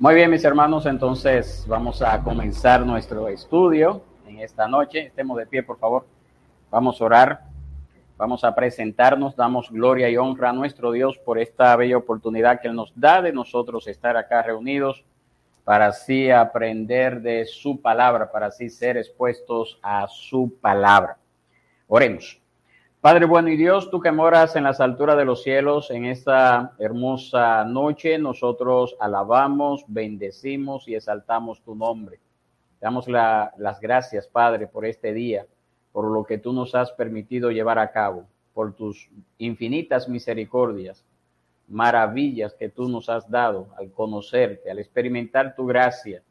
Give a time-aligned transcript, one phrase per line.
[0.00, 5.08] Muy bien, mis hermanos, entonces vamos a comenzar nuestro estudio en esta noche.
[5.08, 6.06] Estemos de pie, por favor.
[6.70, 7.40] Vamos a orar.
[8.16, 9.36] Vamos a presentarnos.
[9.36, 13.20] Damos gloria y honra a nuestro Dios por esta bella oportunidad que Él nos da
[13.20, 15.04] de nosotros estar acá reunidos
[15.64, 21.18] para así aprender de su palabra, para así ser expuestos a su palabra.
[21.88, 22.39] Oremos.
[23.00, 26.74] Padre bueno y Dios, tú que moras en las alturas de los cielos, en esta
[26.78, 32.20] hermosa noche, nosotros alabamos, bendecimos y exaltamos tu nombre.
[32.78, 35.46] Damos la, las gracias, Padre, por este día,
[35.92, 41.02] por lo que tú nos has permitido llevar a cabo, por tus infinitas misericordias,
[41.68, 46.22] maravillas que tú nos has dado al conocerte, al experimentar tu gracia,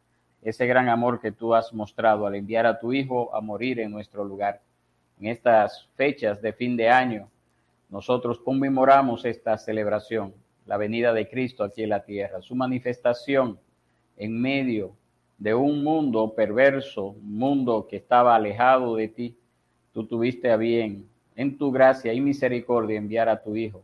[0.43, 3.90] ese gran amor que tú has mostrado al enviar a tu Hijo a morir en
[3.90, 4.62] nuestro lugar
[5.19, 7.29] en estas fechas de fin de año,
[7.89, 10.33] nosotros conmemoramos esta celebración,
[10.65, 13.59] la venida de Cristo aquí en la tierra, su manifestación
[14.17, 14.95] en medio
[15.37, 19.37] de un mundo perverso, un mundo que estaba alejado de ti.
[19.93, 23.83] Tú tuviste a bien, en tu gracia y misericordia, enviar a tu Hijo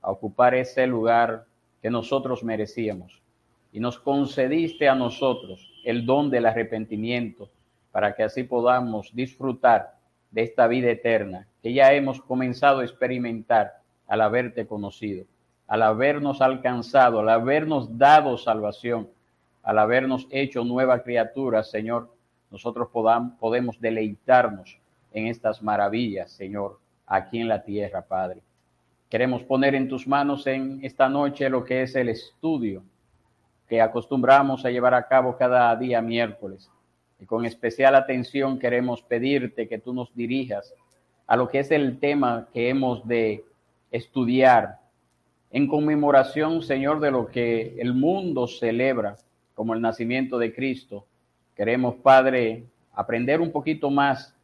[0.00, 1.46] a ocupar ese lugar
[1.80, 3.22] que nosotros merecíamos.
[3.72, 7.50] Y nos concediste a nosotros el don del arrepentimiento
[7.90, 9.94] para que así podamos disfrutar
[10.34, 13.74] de esta vida eterna que ya hemos comenzado a experimentar
[14.08, 15.26] al haberte conocido,
[15.68, 19.08] al habernos alcanzado, al habernos dado salvación,
[19.62, 22.12] al habernos hecho nueva criatura, Señor,
[22.50, 24.76] nosotros podamos, podemos deleitarnos
[25.12, 28.42] en estas maravillas, Señor, aquí en la tierra, Padre.
[29.08, 32.82] Queremos poner en tus manos en esta noche lo que es el estudio
[33.68, 36.68] que acostumbramos a llevar a cabo cada día miércoles.
[37.26, 40.74] Con especial atención queremos pedirte que tú nos dirijas
[41.26, 43.44] a lo que es el tema que hemos de
[43.90, 44.80] estudiar
[45.50, 49.16] en conmemoración, Señor, de lo que el mundo celebra
[49.54, 51.06] como el nacimiento de Cristo.
[51.54, 54.34] Queremos, Padre, aprender un poquito más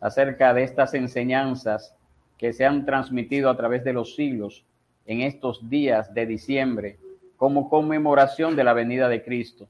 [0.00, 1.94] acerca de estas enseñanzas
[2.38, 4.64] que se han transmitido a través de los siglos
[5.06, 6.98] en estos días de diciembre
[7.36, 9.68] como conmemoración de la venida de Cristo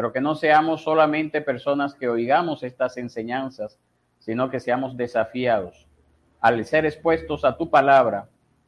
[0.00, 3.78] pero que no seamos solamente personas que oigamos estas enseñanzas,
[4.18, 5.86] sino que seamos desafiados
[6.40, 8.26] al ser expuestos a tu palabra,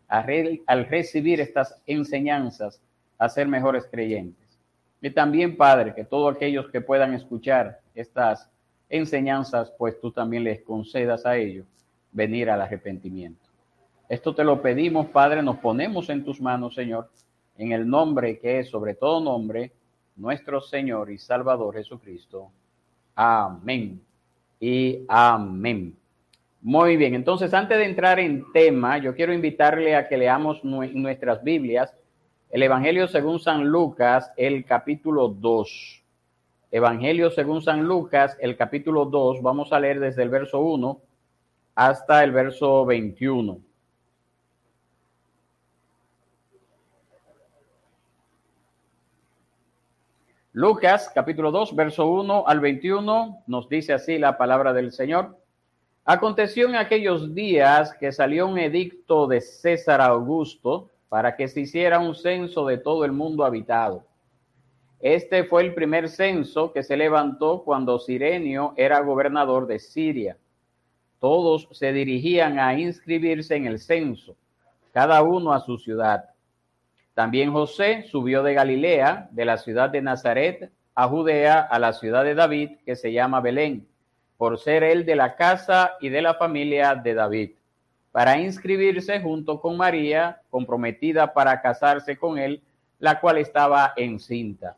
[0.09, 2.83] al recibir estas enseñanzas,
[3.17, 4.61] a ser mejores creyentes.
[5.01, 8.51] Y también, Padre, que todos aquellos que puedan escuchar estas
[8.91, 11.65] enseñanzas, pues tú también les concedas a ellos
[12.11, 13.49] venir al arrepentimiento.
[14.07, 17.09] Esto te lo pedimos, Padre, nos ponemos en tus manos, Señor,
[17.57, 19.73] en el nombre que es sobre todo nombre,
[20.23, 22.53] nuestro Señor y Salvador Jesucristo.
[23.17, 24.01] Amén
[24.61, 25.97] y amén.
[26.61, 31.43] Muy bien, entonces antes de entrar en tema, yo quiero invitarle a que leamos nuestras
[31.43, 31.93] Biblias,
[32.51, 36.05] el Evangelio según San Lucas, el capítulo 2.
[36.71, 41.01] Evangelio según San Lucas, el capítulo 2, vamos a leer desde el verso 1
[41.75, 43.59] hasta el verso 21.
[50.55, 55.39] Lucas capítulo 2, verso 1 al 21 nos dice así la palabra del Señor.
[56.05, 62.01] Aconteció en aquellos días que salió un edicto de César Augusto para que se hiciera
[62.01, 64.05] un censo de todo el mundo habitado.
[65.01, 70.37] Este fue el primer censo que se levantó cuando Sirenio era gobernador de Siria.
[71.19, 74.37] Todos se dirigían a inscribirse en el censo,
[74.93, 76.32] cada uno a su ciudad.
[77.15, 82.25] También José subió de Galilea, de la ciudad de Nazaret, a Judea, a la ciudad
[82.25, 83.87] de David, que se llama Belén,
[84.37, 87.51] por ser él de la casa y de la familia de David,
[88.13, 92.63] para inscribirse junto con María, comprometida para casarse con él,
[92.99, 94.77] la cual estaba encinta.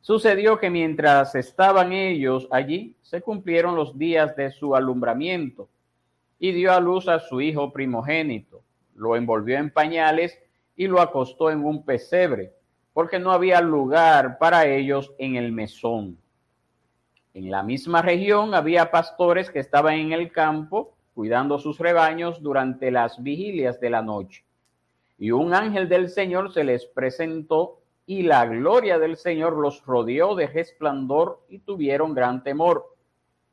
[0.00, 5.68] Sucedió que mientras estaban ellos allí, se cumplieron los días de su alumbramiento,
[6.38, 8.62] y dio a luz a su hijo primogénito.
[8.94, 10.38] Lo envolvió en pañales
[10.78, 12.54] y lo acostó en un pesebre,
[12.94, 16.16] porque no había lugar para ellos en el mesón.
[17.34, 22.92] En la misma región había pastores que estaban en el campo cuidando sus rebaños durante
[22.92, 24.44] las vigilias de la noche.
[25.18, 30.36] Y un ángel del Señor se les presentó y la gloria del Señor los rodeó
[30.36, 32.94] de resplandor y tuvieron gran temor.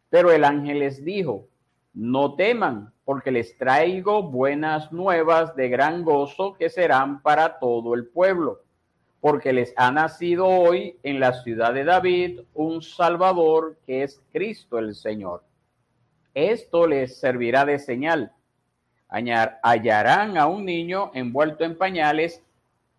[0.10, 1.48] Pero el ángel les dijo,
[1.95, 8.06] no teman, porque les traigo buenas nuevas de gran gozo que serán para todo el
[8.06, 8.62] pueblo,
[9.21, 14.77] porque les ha nacido hoy en la ciudad de David un Salvador que es Cristo
[14.77, 15.44] el Señor.
[16.33, 18.33] Esto les servirá de señal.
[19.07, 22.44] Hallarán a un niño envuelto en pañales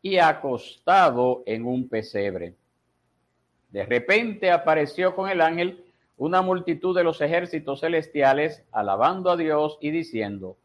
[0.01, 2.55] y acostado en un pesebre.
[3.71, 5.85] De repente apareció con el ángel
[6.17, 10.57] una multitud de los ejércitos celestiales alabando a Dios y diciendo,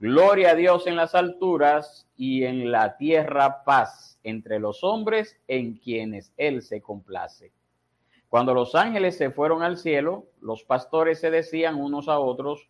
[0.00, 5.74] Gloria a Dios en las alturas y en la tierra paz entre los hombres en
[5.74, 7.52] quienes Él se complace.
[8.28, 12.68] Cuando los ángeles se fueron al cielo, los pastores se decían unos a otros,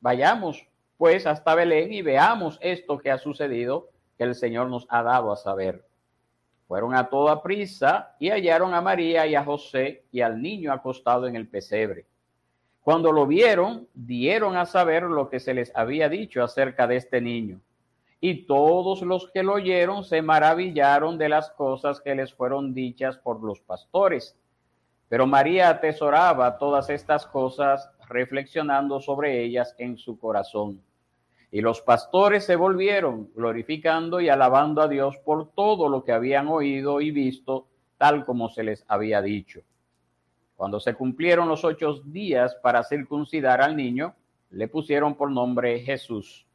[0.00, 3.88] vayamos pues hasta Belén y veamos esto que ha sucedido,
[4.18, 5.89] que el Señor nos ha dado a saber.
[6.70, 11.26] Fueron a toda prisa y hallaron a María y a José y al niño acostado
[11.26, 12.06] en el pesebre.
[12.80, 17.20] Cuando lo vieron, dieron a saber lo que se les había dicho acerca de este
[17.20, 17.60] niño.
[18.20, 23.18] Y todos los que lo oyeron se maravillaron de las cosas que les fueron dichas
[23.18, 24.38] por los pastores.
[25.08, 30.80] Pero María atesoraba todas estas cosas, reflexionando sobre ellas en su corazón.
[31.52, 36.48] Y los pastores se volvieron, glorificando y alabando a Dios por todo lo que habían
[36.48, 37.66] oído y visto,
[37.98, 39.60] tal como se les había dicho.
[40.54, 44.14] Cuando se cumplieron los ocho días para circuncidar al niño,
[44.50, 46.46] le pusieron por nombre Jesús,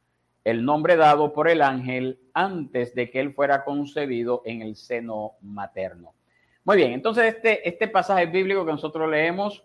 [0.44, 5.32] el nombre dado por el ángel antes de que él fuera concebido en el seno
[5.42, 6.14] materno.
[6.64, 9.64] Muy bien, entonces este, este pasaje bíblico que nosotros leemos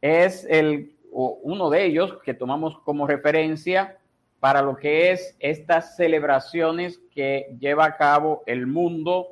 [0.00, 3.99] es el, uno de ellos que tomamos como referencia
[4.40, 9.28] para lo que es estas celebraciones que lleva a cabo el mundo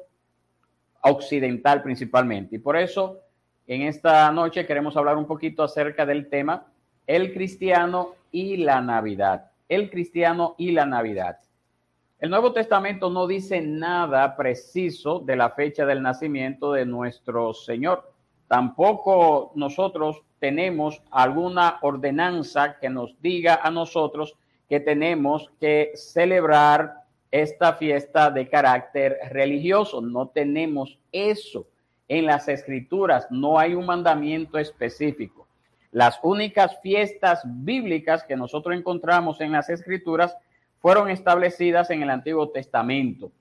[1.00, 2.56] occidental principalmente.
[2.56, 3.20] Y por eso
[3.66, 6.66] en esta noche queremos hablar un poquito acerca del tema
[7.06, 9.50] el cristiano y la Navidad.
[9.68, 11.38] El cristiano y la Navidad.
[12.18, 18.12] El Nuevo Testamento no dice nada preciso de la fecha del nacimiento de nuestro Señor.
[18.46, 24.34] Tampoco nosotros tenemos alguna ordenanza que nos diga a nosotros
[24.68, 30.00] que tenemos que celebrar esta fiesta de carácter religioso.
[30.00, 31.66] No tenemos eso
[32.08, 35.46] en las escrituras, no hay un mandamiento específico.
[35.90, 40.36] Las únicas fiestas bíblicas que nosotros encontramos en las escrituras
[40.80, 43.32] fueron establecidas en el Antiguo Testamento.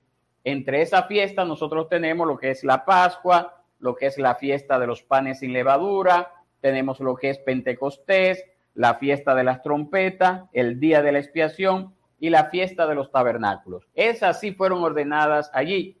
[0.44, 4.78] Entre esas fiestas nosotros tenemos lo que es la Pascua, lo que es la fiesta
[4.78, 8.44] de los panes sin levadura, tenemos lo que es Pentecostés,
[8.78, 13.10] la fiesta de las trompetas, el día de la expiación y la fiesta de los
[13.10, 13.88] tabernáculos.
[13.92, 15.98] Esas sí fueron ordenadas allí.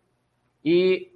[0.62, 1.10] Y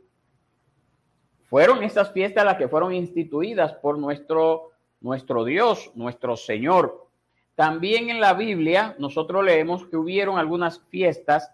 [1.45, 7.07] fueron esas fiestas las que fueron instituidas por nuestro, nuestro Dios, nuestro Señor.
[7.55, 11.53] También en la Biblia nosotros leemos que hubieron algunas fiestas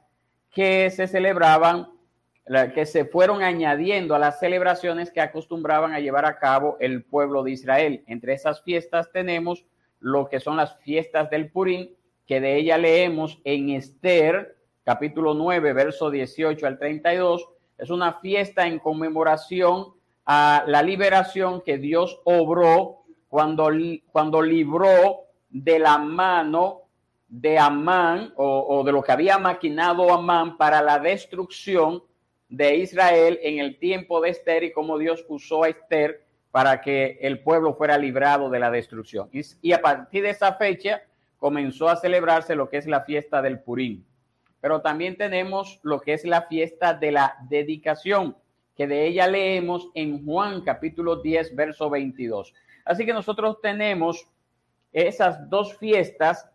[0.51, 1.91] que se celebraban,
[2.75, 7.43] que se fueron añadiendo a las celebraciones que acostumbraban a llevar a cabo el pueblo
[7.43, 8.05] de Israel.
[8.07, 9.67] Entre esas fiestas tenemos
[10.01, 11.95] lo que son las fiestas del Purín,
[12.27, 17.49] que de ella leemos en Esther, capítulo 9, verso 18 al 32.
[17.79, 19.95] Es una fiesta en conmemoración
[20.27, 23.71] a la liberación que Dios obró cuando,
[24.13, 26.83] cuando libró de la mano
[27.29, 32.03] de Amán o, o de lo que había maquinado Amán para la destrucción
[32.49, 36.28] de Israel en el tiempo de Esther y como Dios usó a Esther
[36.59, 39.31] para que el pueblo fuera librado de la destrucción.
[39.31, 41.03] Y, a partir de esa fecha
[41.37, 44.05] comenzó a celebrarse lo que es la fiesta del Purín.
[44.61, 48.37] Pero también tenemos lo que es la fiesta de la dedicación,
[48.77, 52.53] que de ella leemos en Juan capítulo 10, verso 22.
[52.85, 54.27] Así que nosotros tenemos
[54.93, 56.51] esas dos fiestas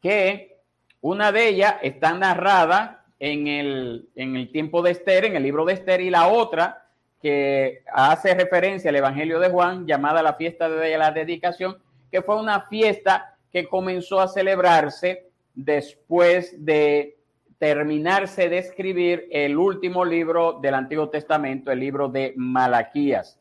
[0.00, 0.56] que
[1.02, 5.66] una de ellas está narrada en el, en el tiempo de Esther, en el libro
[5.66, 6.85] de Esther, y la otra
[7.20, 11.78] que hace referencia al Evangelio de Juan, llamada la fiesta de la dedicación,
[12.10, 17.16] que fue una fiesta que comenzó a celebrarse después de
[17.58, 23.40] terminarse de escribir el último libro del Antiguo Testamento, el libro de Malaquías.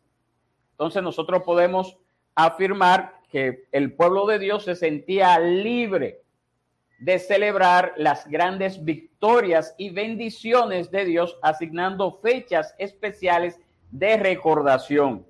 [0.72, 1.98] Entonces nosotros podemos
[2.34, 6.22] afirmar que el pueblo de Dios se sentía libre
[7.00, 13.60] de celebrar las grandes victorias y bendiciones de Dios, asignando fechas especiales
[13.98, 15.26] de recordación.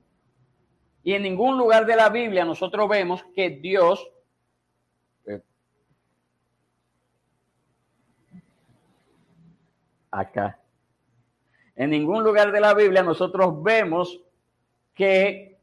[1.03, 4.09] Y en ningún lugar de la Biblia nosotros vemos que Dios
[5.27, 5.41] eh,
[10.09, 10.59] acá.
[11.75, 14.19] En ningún lugar de la Biblia nosotros vemos
[14.95, 15.59] que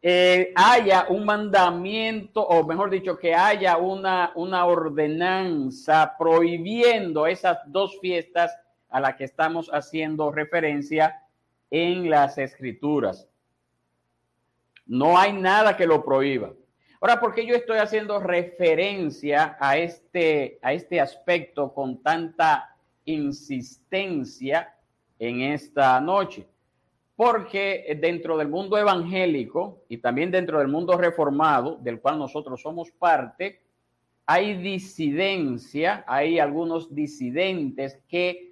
[0.00, 8.00] eh, haya un mandamiento, o mejor dicho, que haya una, una ordenanza prohibiendo esas dos
[8.00, 8.52] fiestas
[8.88, 11.21] a las que estamos haciendo referencia
[11.72, 13.26] en las escrituras.
[14.86, 16.52] No hay nada que lo prohíba.
[17.00, 22.76] Ahora, ¿por qué yo estoy haciendo referencia a este, a este aspecto con tanta
[23.06, 24.72] insistencia
[25.18, 26.46] en esta noche?
[27.14, 32.90] porque dentro del mundo evangélico y también dentro del mundo reformado, del cual nosotros somos
[32.90, 33.60] parte,
[34.26, 38.51] hay disidencia, hay algunos disidentes que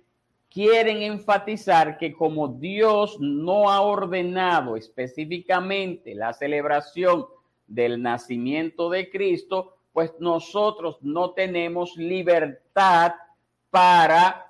[0.50, 7.26] quieren enfatizar que como Dios no ha ordenado específicamente la celebración
[7.66, 13.14] del nacimiento de Cristo, pues nosotros no tenemos libertad
[13.70, 14.46] para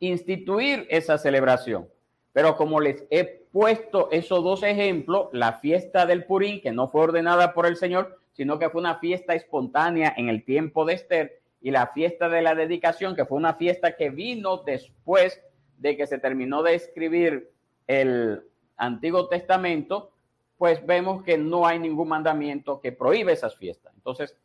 [0.00, 1.88] instituir esa celebración.
[2.32, 7.02] Pero como les he puesto esos dos ejemplos, la fiesta del Purín, que no fue
[7.02, 11.40] ordenada por el Señor, sino que fue una fiesta espontánea en el tiempo de Esther,
[11.64, 15.40] y la fiesta de la dedicación, que fue una fiesta que vino después
[15.78, 17.52] de que se terminó de escribir
[17.86, 18.42] el
[18.76, 20.12] Antiguo Testamento,
[20.58, 23.94] pues vemos que no hay ningún mandamiento que prohíbe esas fiestas.
[23.94, 24.36] Entonces,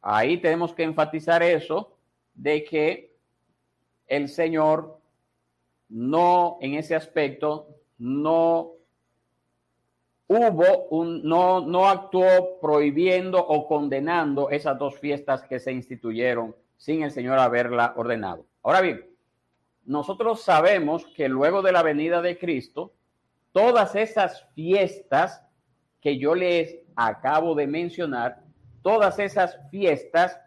[0.00, 1.98] ahí tenemos que enfatizar eso
[2.32, 3.14] de que
[4.06, 5.00] el Señor
[5.90, 7.68] no, en ese aspecto,
[7.98, 8.73] no
[10.26, 17.02] hubo un, no, no actuó prohibiendo o condenando esas dos fiestas que se instituyeron sin
[17.02, 18.46] el Señor haberla ordenado.
[18.62, 19.06] Ahora bien,
[19.84, 22.94] nosotros sabemos que luego de la venida de Cristo,
[23.52, 25.42] todas esas fiestas
[26.00, 28.42] que yo les acabo de mencionar,
[28.82, 30.38] todas esas fiestas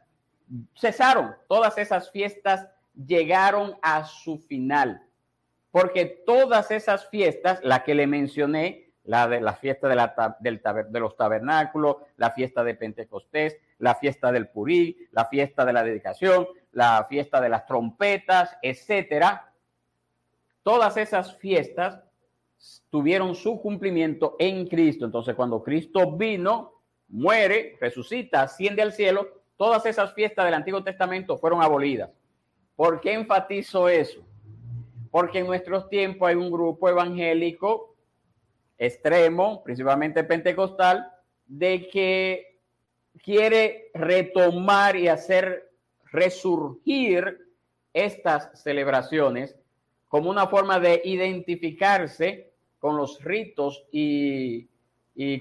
[0.76, 5.04] cesaron, todas esas fiestas llegaron a su final,
[5.72, 10.62] porque todas esas fiestas, la que le mencioné, la de la fiesta de, la, del,
[10.90, 15.84] de los tabernáculos, la fiesta de Pentecostés, la fiesta del Purí, la fiesta de la
[15.84, 19.54] dedicación, la fiesta de las trompetas, etcétera.
[20.62, 22.02] Todas esas fiestas
[22.90, 25.06] tuvieron su cumplimiento en Cristo.
[25.06, 26.74] Entonces, cuando Cristo vino,
[27.08, 32.10] muere, resucita, asciende al cielo, todas esas fiestas del Antiguo Testamento fueron abolidas.
[32.76, 34.20] ¿Por qué enfatizo eso?
[35.10, 37.96] Porque en nuestros tiempos hay un grupo evangélico
[38.78, 41.12] extremo, principalmente pentecostal,
[41.46, 42.60] de que
[43.24, 45.72] quiere retomar y hacer
[46.12, 47.48] resurgir
[47.94, 49.56] estas celebraciones
[50.08, 54.70] como una forma de identificarse con los ritos y,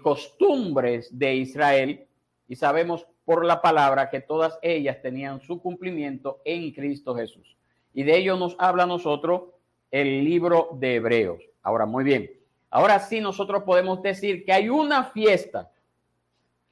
[0.02, 2.06] costumbres de Israel.
[2.48, 7.56] Y sabemos por la palabra que todas ellas tenían su cumplimiento en Cristo Jesús.
[7.92, 9.42] Y de ello nos habla nosotros
[9.90, 11.42] el libro de Hebreos.
[11.62, 12.30] Ahora, muy bien.
[12.70, 15.70] Ahora sí nosotros podemos decir que hay una fiesta,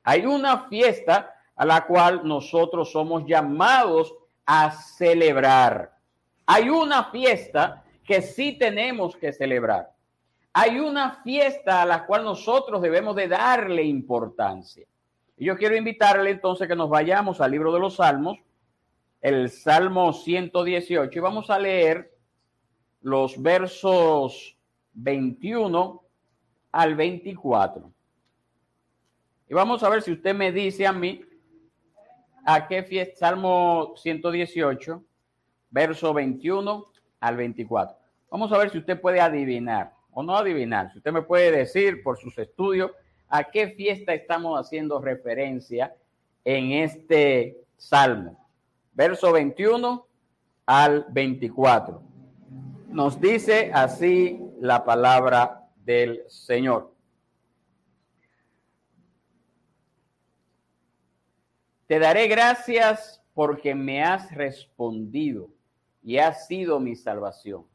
[0.02, 5.92] hay una fiesta a la cual nosotros somos llamados a celebrar.
[6.46, 9.90] Hay una fiesta que sí tenemos que celebrar.
[10.52, 14.86] Hay una fiesta a la cual nosotros debemos de darle importancia.
[15.36, 18.38] Y yo quiero invitarle entonces que nos vayamos al libro de los Salmos,
[19.20, 22.14] el Salmo 118, y vamos a leer
[23.00, 24.53] los versos
[24.94, 26.02] 21
[26.72, 27.92] al 24.
[29.48, 31.24] Y vamos a ver si usted me dice a mí
[32.44, 35.04] a qué fiesta, Salmo 118,
[35.70, 36.86] verso 21
[37.20, 37.96] al 24.
[38.30, 40.90] Vamos a ver si usted puede adivinar o no adivinar.
[40.92, 42.90] Si usted me puede decir por sus estudios
[43.28, 45.94] a qué fiesta estamos haciendo referencia
[46.44, 48.38] en este salmo.
[48.92, 50.06] Verso 21
[50.66, 52.02] al 24.
[52.88, 56.90] Nos dice así la palabra del Señor.
[61.86, 65.50] Te daré gracias porque me has respondido
[66.02, 67.66] y has sido mi salvación.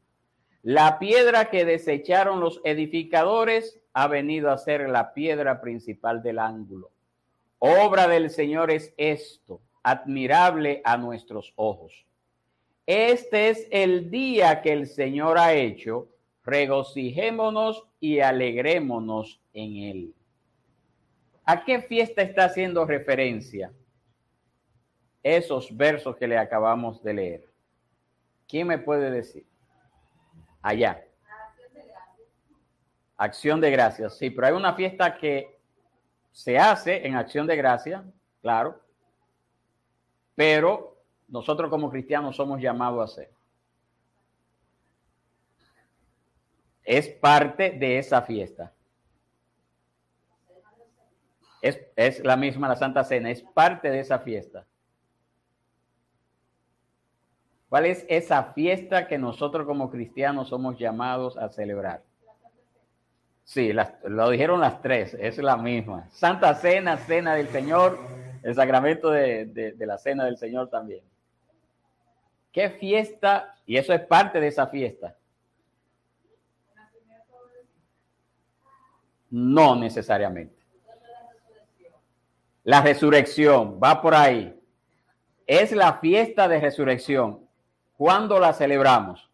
[0.64, 6.90] La piedra que desecharon los edificadores ha venido a ser la piedra principal del ángulo.
[7.60, 12.04] Obra del Señor es esto, admirable a nuestros ojos.
[12.84, 16.08] Este es el día que el Señor ha hecho,
[16.50, 20.14] regocijémonos y alegrémonos en él.
[21.44, 23.72] ¿A qué fiesta está haciendo referencia
[25.22, 27.52] esos versos que le acabamos de leer?
[28.48, 29.46] ¿Quién me puede decir?
[30.60, 31.04] Allá.
[33.16, 34.18] Acción de gracias.
[34.18, 35.58] Sí, pero hay una fiesta que
[36.32, 38.02] se hace en acción de gracias,
[38.40, 38.80] claro,
[40.34, 40.96] pero
[41.28, 43.39] nosotros como cristianos somos llamados a hacer.
[46.90, 48.72] Es parte de esa fiesta.
[51.62, 54.66] Es, es, la misma la Santa Cena, es parte de esa fiesta.
[57.68, 62.02] ¿Cuál es esa fiesta que nosotros como cristianos somos llamados a celebrar?
[63.44, 66.08] Sí, lo dijeron las tres, es la misma.
[66.10, 68.00] Santa Cena, Cena del Señor,
[68.42, 71.04] el sacramento de, de la Cena del Señor también.
[72.50, 73.54] ¿Qué fiesta?
[73.64, 75.14] Y eso es parte de esa fiesta.
[79.30, 80.60] No necesariamente.
[82.64, 84.56] La resurrección va por ahí.
[85.46, 87.48] Es la fiesta de resurrección.
[87.96, 89.28] ¿Cuándo la celebramos?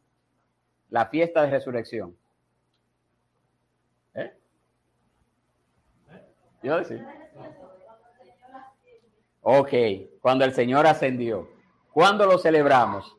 [0.90, 2.16] La fiesta de resurrección.
[4.14, 4.32] ¿Eh?
[6.62, 6.80] Yo.
[9.42, 9.72] Ok,
[10.20, 11.48] cuando el Señor ascendió.
[11.92, 13.16] ¿Cuándo lo celebramos?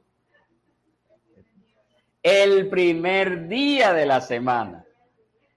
[2.24, 4.87] El primer día de la semana.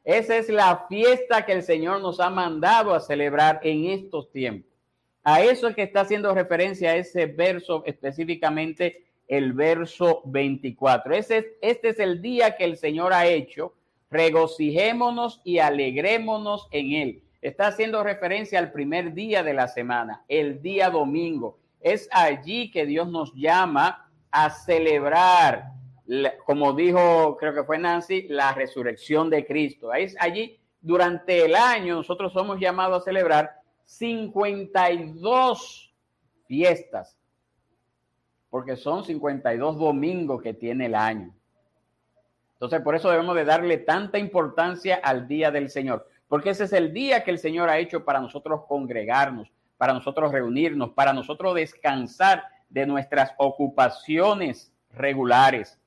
[0.04, 4.70] Esa es la fiesta que el Señor nos ha mandado a celebrar en estos tiempos.
[5.22, 11.14] A eso es que está haciendo referencia a ese verso, específicamente el verso 24.
[11.14, 13.74] Ese, este es el día que el Señor ha hecho.
[14.10, 17.22] Regocijémonos y alegrémonos en él.
[17.42, 21.58] Está haciendo referencia al primer día de la semana, el día domingo.
[21.80, 25.79] Es allí que Dios nos llama a celebrar
[26.44, 29.90] como dijo, creo que fue Nancy, la resurrección de Cristo.
[30.18, 35.94] Allí, durante el año, nosotros somos llamados a celebrar 52
[36.46, 37.16] fiestas,
[38.48, 41.34] porque son 52 domingos que tiene el año.
[42.54, 46.72] Entonces, por eso debemos de darle tanta importancia al día del Señor, porque ese es
[46.72, 51.54] el día que el Señor ha hecho para nosotros congregarnos, para nosotros reunirnos, para nosotros
[51.54, 55.79] descansar de nuestras ocupaciones regulares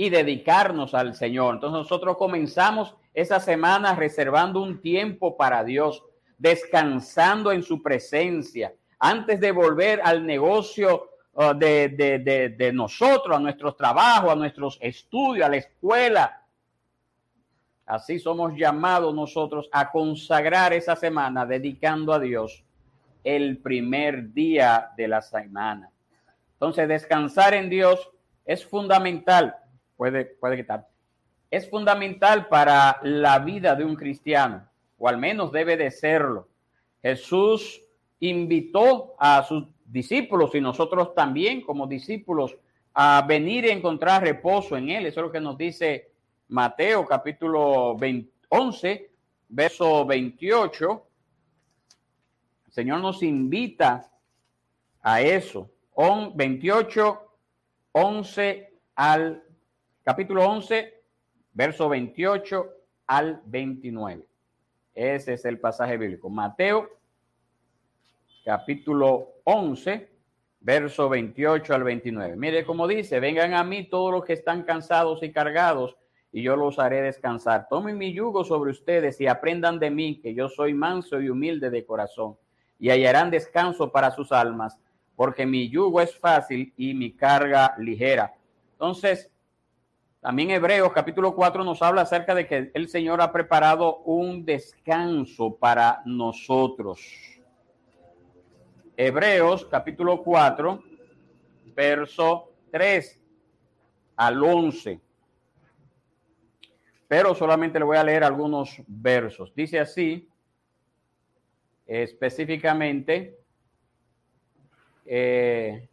[0.00, 1.56] y dedicarnos al Señor.
[1.56, 6.04] Entonces nosotros comenzamos esa semana reservando un tiempo para Dios,
[6.38, 11.88] descansando en su presencia, antes de volver al negocio uh, de,
[12.56, 16.42] de, nosotros, a nuestros trabajos, a nuestros estudios, a la escuela.
[17.84, 22.64] Así somos llamados nosotros a consagrar esa semana dedicando a Dios
[23.24, 25.90] el primer día de la semana.
[26.52, 28.08] Entonces, descansar en Dios
[28.44, 29.56] es fundamental
[29.98, 30.88] puede, puede quitar.
[31.50, 36.48] Es fundamental para la vida de un cristiano, o al menos debe de serlo.
[37.02, 37.82] Jesús
[38.20, 42.56] invitó a sus discípulos y nosotros también como discípulos
[42.94, 45.06] a venir y encontrar reposo en Él.
[45.06, 46.12] Eso es lo que nos dice
[46.48, 47.96] Mateo capítulo
[48.48, 49.10] 11,
[49.48, 51.06] verso 28.
[52.66, 54.10] El Señor nos invita
[55.02, 55.70] a eso.
[56.34, 57.20] 28,
[57.92, 59.42] 11 al
[60.08, 61.02] capítulo 11,
[61.52, 62.66] verso 28
[63.08, 64.24] al 29.
[64.94, 66.30] Ese es el pasaje bíblico.
[66.30, 66.88] Mateo,
[68.42, 70.08] capítulo 11,
[70.60, 72.36] verso 28 al 29.
[72.36, 75.94] Mire cómo dice, vengan a mí todos los que están cansados y cargados,
[76.32, 77.66] y yo los haré descansar.
[77.68, 81.68] Tomen mi yugo sobre ustedes y aprendan de mí, que yo soy manso y humilde
[81.68, 82.38] de corazón,
[82.78, 84.78] y hallarán descanso para sus almas,
[85.16, 88.32] porque mi yugo es fácil y mi carga ligera.
[88.72, 89.30] Entonces,
[90.28, 95.56] también Hebreos capítulo 4 nos habla acerca de que el Señor ha preparado un descanso
[95.56, 97.00] para nosotros.
[98.94, 100.84] Hebreos capítulo 4,
[101.74, 103.18] verso 3
[104.16, 105.00] al 11.
[107.08, 109.54] Pero solamente le voy a leer algunos versos.
[109.54, 110.28] Dice así,
[111.86, 113.34] específicamente,
[115.06, 115.87] eh,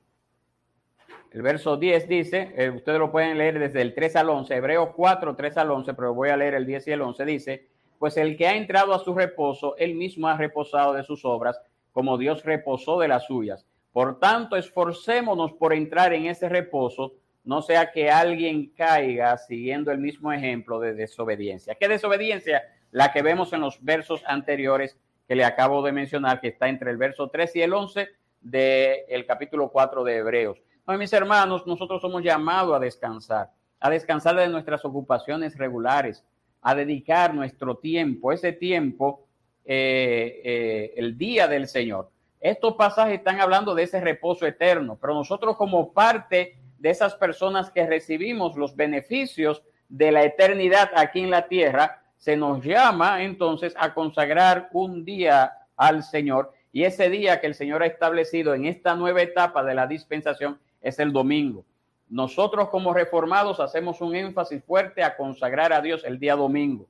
[1.35, 4.91] el verso 10 dice, eh, ustedes lo pueden leer desde el 3 al 11, Hebreos
[4.95, 7.67] 4, 3 al 11, pero voy a leer el 10 y el 11, dice,
[7.99, 11.59] pues el que ha entrado a su reposo, él mismo ha reposado de sus obras,
[11.91, 13.65] como Dios reposó de las suyas.
[13.91, 19.97] Por tanto, esforcémonos por entrar en ese reposo, no sea que alguien caiga siguiendo el
[19.97, 21.75] mismo ejemplo de desobediencia.
[21.75, 22.63] ¿Qué desobediencia?
[22.91, 26.91] La que vemos en los versos anteriores que le acabo de mencionar, que está entre
[26.91, 28.07] el verso 3 y el 11
[28.39, 30.61] del capítulo 4 de Hebreos
[30.93, 36.23] mis hermanos, nosotros somos llamados a descansar, a descansar de nuestras ocupaciones regulares,
[36.61, 39.25] a dedicar nuestro tiempo, ese tiempo,
[39.65, 42.09] eh, eh, el día del Señor.
[42.39, 47.71] Estos pasajes están hablando de ese reposo eterno, pero nosotros como parte de esas personas
[47.71, 53.73] que recibimos los beneficios de la eternidad aquí en la tierra, se nos llama entonces
[53.77, 58.65] a consagrar un día al Señor y ese día que el Señor ha establecido en
[58.65, 61.65] esta nueva etapa de la dispensación es el domingo.
[62.07, 66.87] Nosotros como reformados hacemos un énfasis fuerte a consagrar a Dios el día domingo.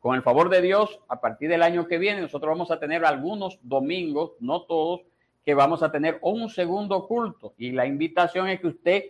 [0.00, 3.06] Con el favor de Dios, a partir del año que viene, nosotros vamos a tener
[3.06, 5.00] algunos domingos, no todos,
[5.42, 7.54] que vamos a tener un segundo culto.
[7.56, 9.04] Y la invitación es que usted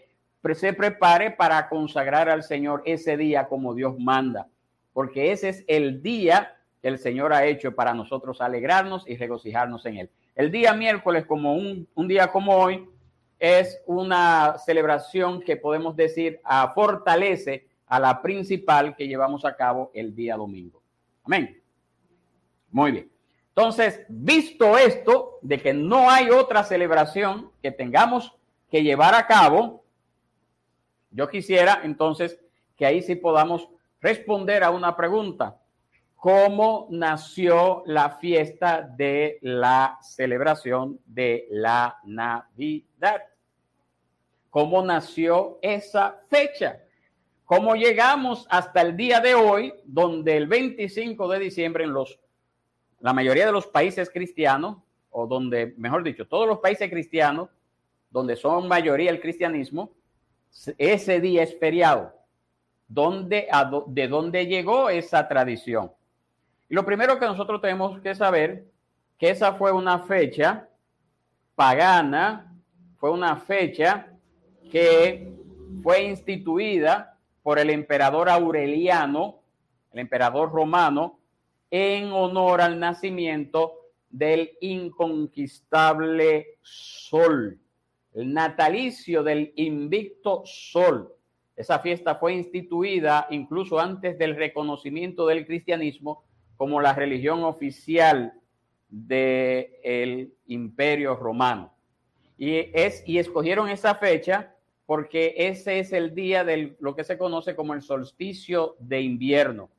[0.55, 4.47] se prepare para consagrar al Señor ese día como Dios manda,
[4.93, 9.85] porque ese es el día que el Señor ha hecho para nosotros alegrarnos y regocijarnos
[9.87, 10.11] en él.
[10.37, 12.89] El día miércoles, como un, un día como hoy,
[13.39, 19.91] es una celebración que podemos decir a, fortalece a la principal que llevamos a cabo
[19.95, 20.83] el día domingo.
[21.25, 21.61] Amén.
[22.71, 23.11] Muy bien.
[23.49, 28.33] Entonces, visto esto, de que no hay otra celebración que tengamos
[28.71, 29.85] que llevar a cabo,
[31.11, 32.39] yo quisiera entonces
[32.77, 33.69] que ahí sí podamos
[34.01, 35.61] responder a una pregunta.
[36.19, 43.23] ¿Cómo nació la fiesta de la celebración de la Navidad?
[44.51, 46.81] ¿Cómo nació esa fecha?
[47.45, 52.19] ¿Cómo llegamos hasta el día de hoy, donde el 25 de diciembre en los
[52.99, 54.79] la mayoría de los países cristianos,
[55.11, 57.49] o donde, mejor dicho, todos los países cristianos,
[58.11, 59.93] donde son mayoría el cristianismo,
[60.79, 62.13] ese día es feriado.
[62.89, 63.47] ¿Dónde,
[63.87, 65.93] ¿De dónde llegó esa tradición?
[66.69, 68.67] Lo primero que nosotros tenemos que saber,
[69.19, 70.69] que esa fue una fecha
[71.55, 72.55] pagana,
[72.99, 74.13] fue una fecha
[74.71, 75.33] que
[75.83, 79.41] fue instituida por el emperador Aureliano,
[79.93, 81.19] el emperador romano,
[81.71, 83.73] en honor al nacimiento
[84.11, 87.59] del inconquistable sol,
[88.13, 91.15] el natalicio del invicto sol.
[91.57, 96.28] Esa fiesta fue instituida incluso antes del reconocimiento del cristianismo
[96.59, 98.35] como la religión oficial
[98.91, 101.73] del imperio romano.
[102.37, 107.17] Y, es, y escogieron esa fecha porque ese es el día de lo que se
[107.17, 109.71] conoce como el solsticio de invierno.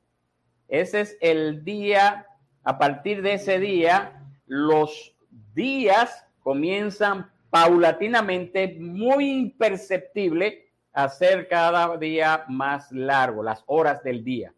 [0.68, 2.28] Ese es el día,
[2.64, 5.16] a partir de ese día, los
[5.54, 14.54] días comienzan paulatinamente, muy imperceptible, a ser cada día más largo, las horas del día.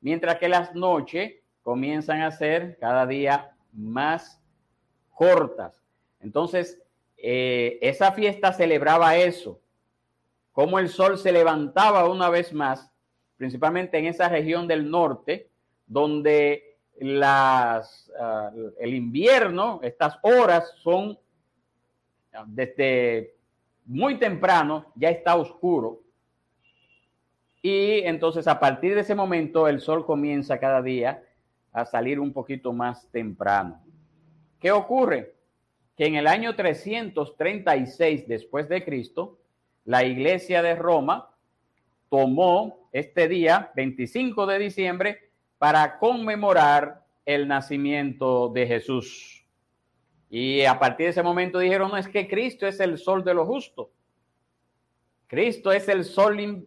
[0.00, 4.40] Mientras que las noches comienzan a ser cada día más
[5.14, 5.82] cortas.
[6.20, 6.80] Entonces,
[7.16, 9.60] eh, esa fiesta celebraba eso,
[10.52, 12.90] como el sol se levantaba una vez más
[13.40, 15.48] principalmente en esa región del norte,
[15.86, 16.76] donde
[17.22, 17.82] ah,
[18.78, 21.18] el invierno, estas horas son
[22.34, 23.34] ah, desde
[23.86, 26.02] muy temprano, ya está oscuro.
[27.62, 31.22] Y entonces a partir de ese momento el sol comienza cada día
[31.72, 33.82] a salir un poquito más temprano.
[34.58, 35.34] ¿Qué ocurre?
[35.96, 39.38] Que en el año 336 después de Cristo,
[39.84, 41.30] la iglesia de Roma
[42.08, 49.44] tomó este día, 25 de diciembre, para conmemorar el nacimiento de Jesús.
[50.28, 53.34] Y a partir de ese momento dijeron, no, es que Cristo es el sol de
[53.34, 53.90] lo justo.
[55.30, 56.66] Cristo es el sol,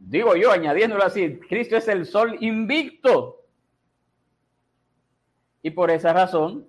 [0.00, 3.42] digo yo, añadiéndolo así, Cristo es el sol invicto.
[5.62, 6.68] Y por esa razón,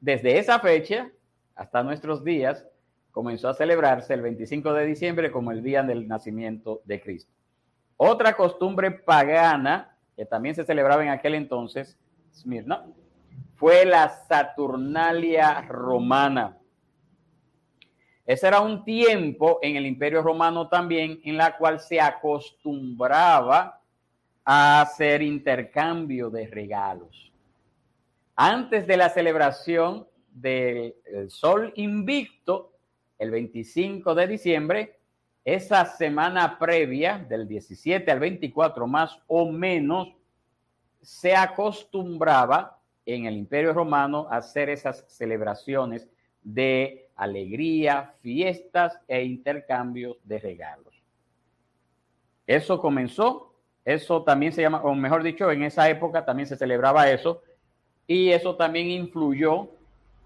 [0.00, 1.08] desde esa fecha
[1.54, 2.66] hasta nuestros días,
[3.12, 7.32] comenzó a celebrarse el 25 de diciembre como el día del nacimiento de Cristo.
[7.96, 11.96] Otra costumbre pagana que también se celebraba en aquel entonces,
[12.34, 12.86] Smirna,
[13.54, 16.58] fue la Saturnalia romana.
[18.24, 23.80] Ese era un tiempo en el Imperio Romano también en la cual se acostumbraba
[24.44, 27.32] a hacer intercambio de regalos.
[28.36, 30.94] Antes de la celebración del
[31.28, 32.72] Sol Invicto,
[33.18, 34.98] el 25 de diciembre,
[35.44, 40.08] esa semana previa, del 17 al 24 más o menos,
[41.00, 46.08] se acostumbraba en el Imperio Romano a hacer esas celebraciones
[46.42, 50.94] de alegría, fiestas e intercambios de regalos.
[52.46, 57.10] Eso comenzó, eso también se llama, o mejor dicho, en esa época también se celebraba
[57.10, 57.42] eso,
[58.06, 59.70] y eso también influyó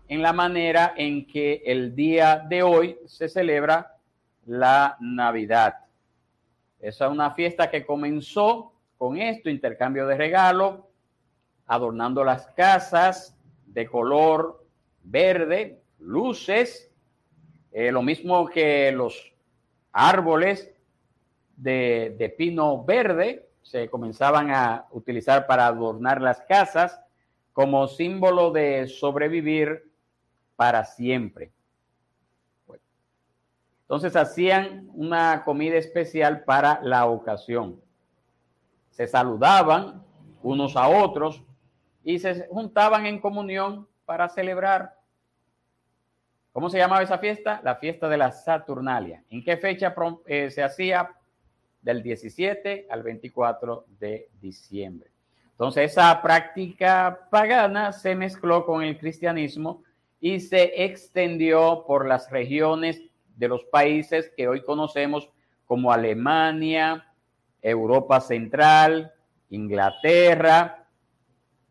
[0.08, 3.96] en la manera en que el día de hoy se celebra
[4.46, 5.76] la Navidad.
[6.80, 10.80] Esa es una fiesta que comenzó con esto, intercambio de regalos,
[11.66, 14.64] adornando las casas de color
[15.02, 16.90] verde, luces,
[17.72, 19.32] eh, lo mismo que los
[19.92, 20.70] árboles
[21.56, 27.00] de, de pino verde se comenzaban a utilizar para adornar las casas
[27.52, 29.90] como símbolo de sobrevivir
[30.56, 31.52] para siempre.
[33.82, 37.80] entonces hacían una comida especial para la ocasión.
[38.90, 40.04] Se saludaban
[40.42, 41.42] unos a otros
[42.02, 44.98] y se juntaban en comunión para celebrar.
[46.56, 47.60] ¿Cómo se llamaba esa fiesta?
[47.62, 49.22] La fiesta de la Saturnalia.
[49.28, 51.14] ¿En qué fecha eh, se hacía?
[51.82, 55.10] Del 17 al 24 de diciembre.
[55.50, 59.82] Entonces esa práctica pagana se mezcló con el cristianismo
[60.18, 63.02] y se extendió por las regiones
[63.36, 65.28] de los países que hoy conocemos
[65.66, 67.06] como Alemania,
[67.60, 69.12] Europa Central,
[69.50, 70.86] Inglaterra,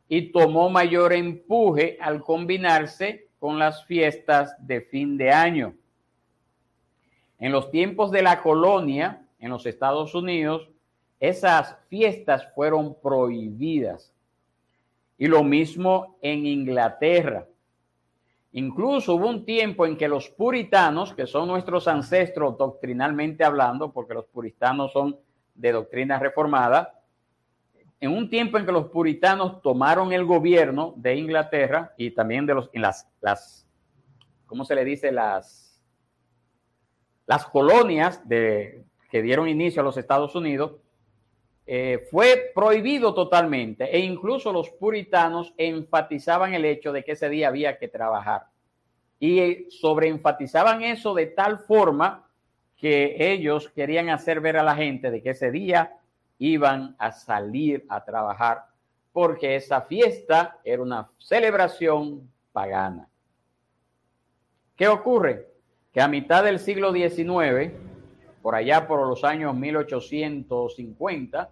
[0.08, 5.76] y tomó mayor empuje al combinarse con las fiestas de fin de año.
[7.38, 10.68] En los tiempos de la colonia, en los Estados Unidos,
[11.20, 14.12] esas fiestas fueron prohibidas.
[15.20, 17.46] Y lo mismo en Inglaterra.
[18.54, 24.16] Incluso hubo un tiempo en que los puritanos, que son nuestros ancestros doctrinalmente hablando, porque
[24.16, 25.20] los puritanos son
[25.54, 27.00] de doctrina reformada,
[28.00, 32.54] en un tiempo en que los puritanos tomaron el gobierno de Inglaterra y también de
[32.54, 33.68] los, en las, las
[34.46, 35.12] ¿cómo se le dice?
[35.12, 35.82] Las,
[37.26, 40.76] las colonias de, que dieron inicio a los Estados Unidos,
[41.68, 47.48] eh, fue prohibido totalmente e incluso los puritanos enfatizaban el hecho de que ese día
[47.48, 48.44] había que trabajar
[49.20, 52.30] y sobreenfatizaban eso de tal forma
[52.78, 55.98] que ellos querían hacer ver a la gente de que ese día
[56.38, 58.66] iban a salir a trabajar
[59.12, 63.08] porque esa fiesta era una celebración pagana.
[64.76, 65.48] ¿Qué ocurre?
[65.94, 67.72] Que a mitad del siglo XIX,
[68.42, 71.50] por allá por los años 1850,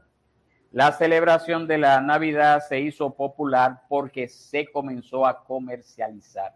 [0.74, 6.56] la celebración de la Navidad se hizo popular porque se comenzó a comercializar.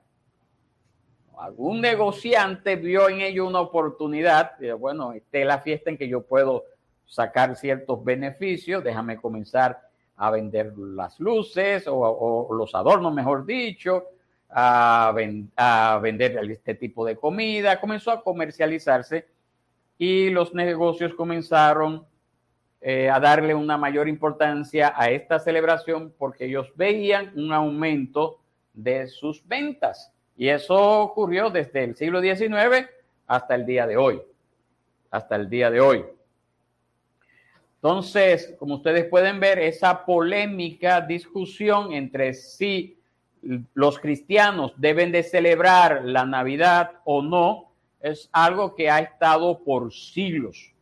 [1.37, 6.25] Algún negociante vio en ello una oportunidad, bueno, esta es la fiesta en que yo
[6.25, 6.65] puedo
[7.07, 9.81] sacar ciertos beneficios, déjame comenzar
[10.17, 14.05] a vender las luces o, los adornos, mejor dicho,
[14.49, 15.13] a,
[16.01, 19.27] vender este tipo de comida, comenzó a comercializarse
[19.97, 22.05] y los negocios comenzaron
[22.81, 28.39] eh, a darle una mayor importancia a esta celebración porque ellos veían un aumento
[28.73, 30.11] de sus ventas.
[30.35, 32.87] Y eso ocurrió desde el siglo XIX
[33.25, 34.21] hasta el día de hoy.
[35.09, 36.05] Hasta el día de hoy.
[37.77, 42.99] Entonces, como ustedes pueden ver, esa polémica discusión entre si
[43.73, 49.93] los cristianos deben de celebrar la Navidad o no, es algo que ha estado por
[49.93, 50.73] siglos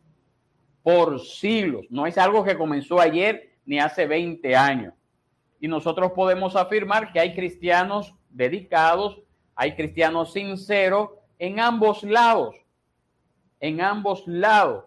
[0.86, 1.84] por siglos.
[1.90, 4.94] No es algo que comenzó ayer ni hace 20 años.
[5.58, 9.20] Y nosotros podemos afirmar que hay cristianos dedicados,
[9.56, 12.54] hay cristianos sinceros en ambos lados,
[13.58, 14.84] en ambos lados.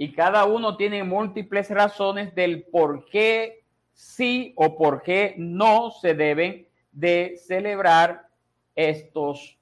[0.00, 6.14] Y cada uno tiene múltiples razones del por qué sí o por qué no se
[6.14, 8.26] deben de celebrar
[8.74, 9.58] estos,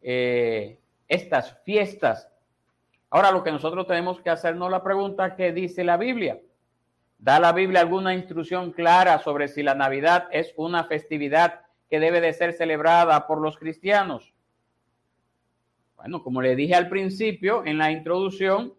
[0.00, 2.30] eh, estas fiestas
[3.14, 6.40] Ahora lo que nosotros tenemos que hacernos la pregunta, ¿qué dice la Biblia?
[7.16, 12.20] ¿Da la Biblia alguna instrucción clara sobre si la Navidad es una festividad que debe
[12.20, 14.34] de ser celebrada por los cristianos?
[15.94, 18.74] Bueno, como le dije al principio en la introducción,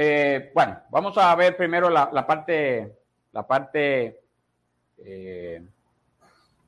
[0.00, 2.98] eh, bueno, vamos a ver primero la, parte,
[3.32, 4.20] la parte
[4.96, 5.60] eh,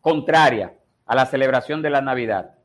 [0.01, 0.75] contraria
[1.07, 2.57] a la celebración de la Navidad.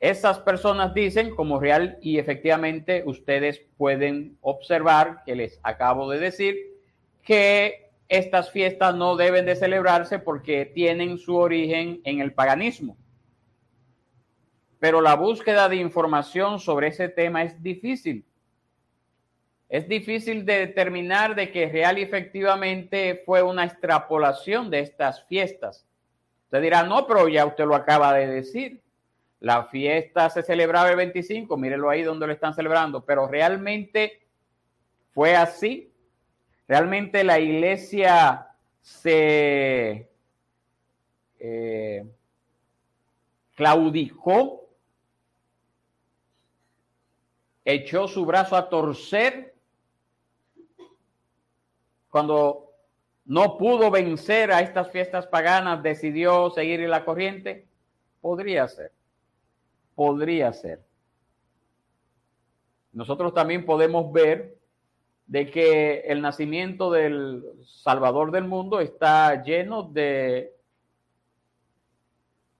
[0.00, 6.58] Esas personas dicen, como real y efectivamente ustedes pueden observar que les acabo de decir,
[7.22, 12.98] que estas fiestas no deben de celebrarse porque tienen su origen en el paganismo.
[14.78, 18.25] Pero la búsqueda de información sobre ese tema es difícil.
[19.68, 25.84] Es difícil de determinar de que real y efectivamente fue una extrapolación de estas fiestas.
[26.44, 28.80] Usted dirá, no, pero ya usted lo acaba de decir.
[29.40, 34.22] La fiesta se celebraba el 25, mírenlo ahí donde lo están celebrando, pero realmente
[35.12, 35.92] fue así.
[36.68, 38.48] Realmente la iglesia
[38.80, 40.08] se
[41.40, 42.06] eh,
[43.56, 44.68] claudicó,
[47.64, 49.55] echó su brazo a torcer
[52.16, 52.72] cuando
[53.26, 57.68] no pudo vencer a estas fiestas paganas, decidió seguir la corriente.
[58.20, 58.92] Podría ser
[59.96, 60.84] podría ser.
[62.92, 64.56] Nosotros también podemos ver
[65.26, 70.54] de que el nacimiento del Salvador del mundo está lleno de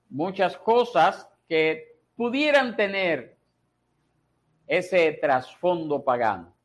[0.08, 3.36] muchas cosas que pudieran tener
[4.66, 6.55] ese trasfondo pagano.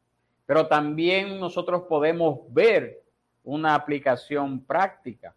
[0.52, 3.02] Pero también nosotros podemos ver
[3.42, 5.34] una aplicación práctica.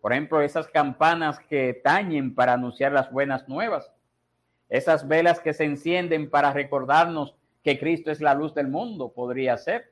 [0.00, 3.90] Por ejemplo, esas campanas que tañen para anunciar las buenas nuevas
[4.68, 9.58] esas velas que se encienden para recordarnos que Cristo es la luz del mundo, podría
[9.58, 9.90] ser.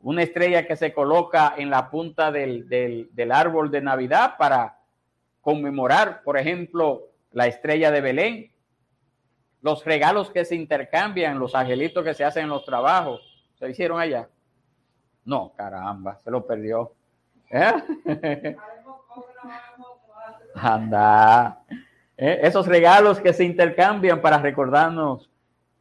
[0.00, 4.80] Una estrella que se coloca en la punta del, del árbol de Navidad para
[5.42, 8.52] conmemorar, por ejemplo, la estrella de Belén.
[9.62, 14.00] Los regalos que se intercambian, los angelitos que se hacen en los trabajos, se hicieron
[14.00, 14.28] allá.
[15.24, 16.92] No, caramba, se lo perdió.
[17.50, 17.72] ¿Eh?
[20.54, 21.62] Anda.
[22.16, 22.40] ¿Eh?
[22.42, 25.30] Esos regalos que se intercambian para recordarnos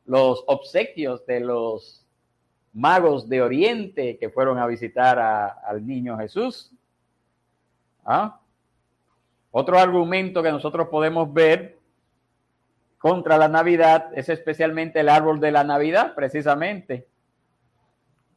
[0.05, 2.05] los obsequios de los
[2.73, 6.71] magos de Oriente que fueron a visitar al niño Jesús.
[8.05, 8.39] ¿Ah?
[9.51, 11.78] Otro argumento que nosotros podemos ver
[12.99, 17.07] contra la Navidad es especialmente el árbol de la Navidad, precisamente.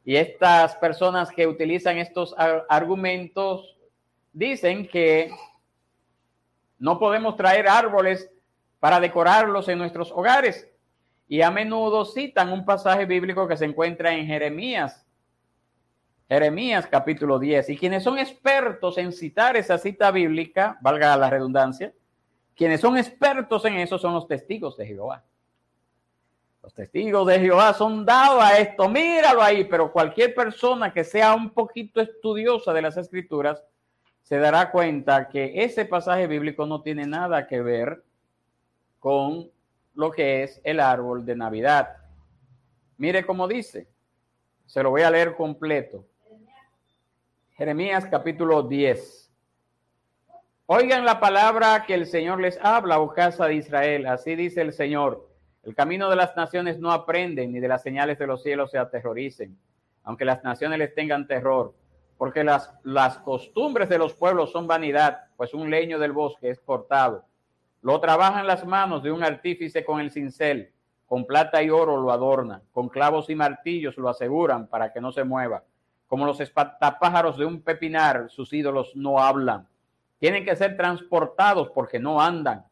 [0.05, 2.33] Y estas personas que utilizan estos
[2.69, 3.77] argumentos
[4.31, 5.31] dicen que
[6.79, 8.29] no podemos traer árboles
[8.79, 10.69] para decorarlos en nuestros hogares.
[11.27, 15.05] Y a menudo citan un pasaje bíblico que se encuentra en Jeremías.
[16.29, 17.69] Jeremías capítulo 10.
[17.69, 21.93] Y quienes son expertos en citar esa cita bíblica, valga la redundancia,
[22.55, 25.23] quienes son expertos en eso son los testigos de Jehová.
[26.61, 31.33] Los testigos de Jehová son dados a esto, míralo ahí, pero cualquier persona que sea
[31.33, 33.61] un poquito estudiosa de las escrituras
[34.21, 38.03] se dará cuenta que ese pasaje bíblico no tiene nada que ver
[38.99, 39.51] con
[39.95, 41.97] lo que es el árbol de Navidad.
[42.97, 43.89] Mire cómo dice,
[44.65, 46.05] se lo voy a leer completo.
[47.57, 49.22] Jeremías capítulo 10.
[50.65, 54.07] Oigan la palabra que el Señor les habla, oh casa de Israel.
[54.07, 58.19] Así dice el Señor el camino de las naciones no aprenden, ni de las señales
[58.19, 59.57] de los cielos se aterroricen,
[60.03, 61.73] aunque las naciones les tengan terror,
[62.17, 66.59] porque las, las costumbres de los pueblos son vanidad, pues un leño del bosque es
[66.59, 67.23] cortado.
[67.81, 70.73] Lo trabajan las manos de un artífice con el cincel,
[71.05, 75.13] con plata y oro lo adornan, con clavos y martillos lo aseguran para que no
[75.13, 75.63] se mueva.
[76.07, 79.65] Como los espantapájaros de un pepinar, sus ídolos no hablan.
[80.23, 82.63] Tienen que ser transportados porque no andan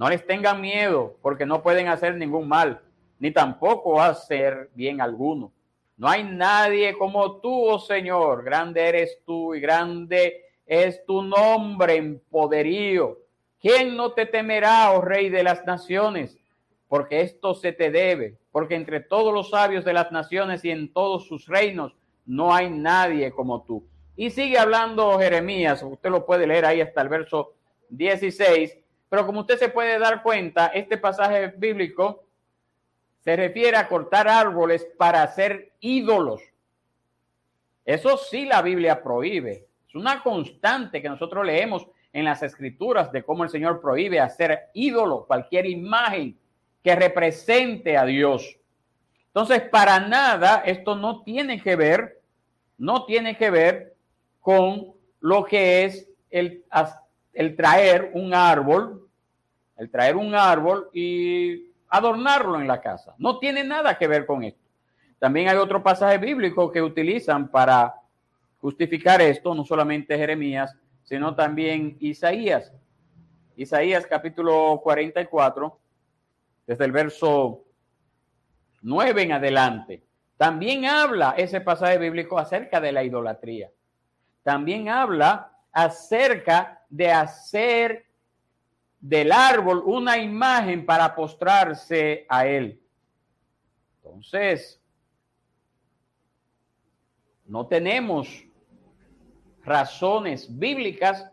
[0.00, 2.80] no les tengan miedo porque no pueden hacer ningún mal,
[3.18, 5.52] ni tampoco hacer bien alguno.
[5.98, 8.42] No hay nadie como tú, oh Señor.
[8.42, 13.18] Grande eres tú y grande es tu nombre en poderío.
[13.60, 16.38] ¿Quién no te temerá, oh Rey de las naciones?
[16.88, 20.90] Porque esto se te debe, porque entre todos los sabios de las naciones y en
[20.94, 23.84] todos sus reinos no hay nadie como tú.
[24.20, 27.54] Y sigue hablando Jeremías, usted lo puede leer ahí hasta el verso
[27.88, 28.76] 16,
[29.08, 32.24] pero como usted se puede dar cuenta, este pasaje bíblico
[33.20, 36.42] se refiere a cortar árboles para hacer ídolos.
[37.82, 39.68] Eso sí la Biblia prohíbe.
[39.88, 44.68] Es una constante que nosotros leemos en las escrituras de cómo el Señor prohíbe hacer
[44.74, 46.38] ídolo, cualquier imagen
[46.84, 48.54] que represente a Dios.
[49.28, 52.20] Entonces, para nada, esto no tiene que ver,
[52.76, 53.90] no tiene que ver
[54.40, 56.64] con lo que es el,
[57.32, 59.08] el traer un árbol,
[59.76, 63.14] el traer un árbol y adornarlo en la casa.
[63.18, 64.60] No tiene nada que ver con esto.
[65.18, 67.94] También hay otro pasaje bíblico que utilizan para
[68.60, 72.72] justificar esto, no solamente Jeremías, sino también Isaías.
[73.56, 75.78] Isaías capítulo 44,
[76.66, 77.64] desde el verso
[78.82, 80.02] 9 en adelante.
[80.36, 83.70] También habla ese pasaje bíblico acerca de la idolatría.
[84.50, 88.04] También habla acerca de hacer
[88.98, 92.82] del árbol una imagen para postrarse a él.
[93.98, 94.82] Entonces,
[97.46, 98.44] no tenemos
[99.62, 101.30] razones bíblicas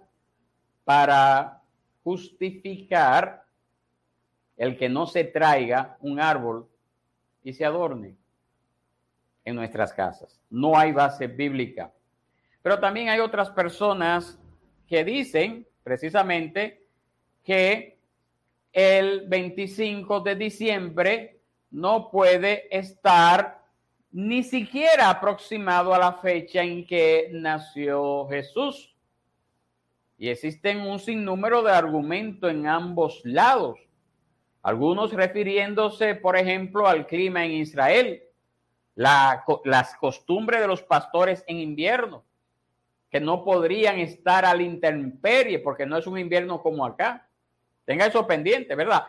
[0.84, 1.64] para
[2.04, 3.48] justificar
[4.58, 6.70] el que no se traiga un árbol
[7.44, 8.16] y se adorne
[9.44, 10.40] en nuestras casas.
[10.52, 11.92] No hay base bíblica.
[12.68, 14.38] Pero también hay otras personas
[14.90, 16.86] que dicen precisamente
[17.42, 17.98] que
[18.74, 21.40] el 25 de diciembre
[21.72, 23.64] no puede estar
[24.12, 28.94] ni siquiera aproximado a la fecha en que nació Jesús.
[30.18, 33.80] Y existen un sinnúmero de argumentos en ambos lados.
[34.62, 38.24] Algunos refiriéndose, por ejemplo, al clima en Israel,
[38.94, 42.26] las costumbres de los pastores en invierno,
[43.18, 47.28] que no podrían estar a la intemperie porque no es un invierno como acá.
[47.84, 49.08] Tenga eso pendiente, ¿verdad?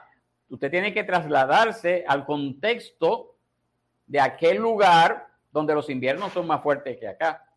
[0.48, 3.36] Usted tiene que trasladarse al contexto
[4.06, 7.52] de aquel lugar donde los inviernos son más fuertes que acá.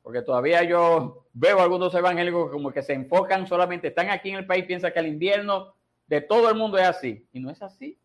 [0.00, 4.46] Porque todavía yo veo algunos evangélicos como que se enfocan solamente, están aquí en el
[4.46, 5.74] país, piensan que el invierno
[6.06, 7.28] de todo el mundo es así.
[7.30, 7.98] Y no es así.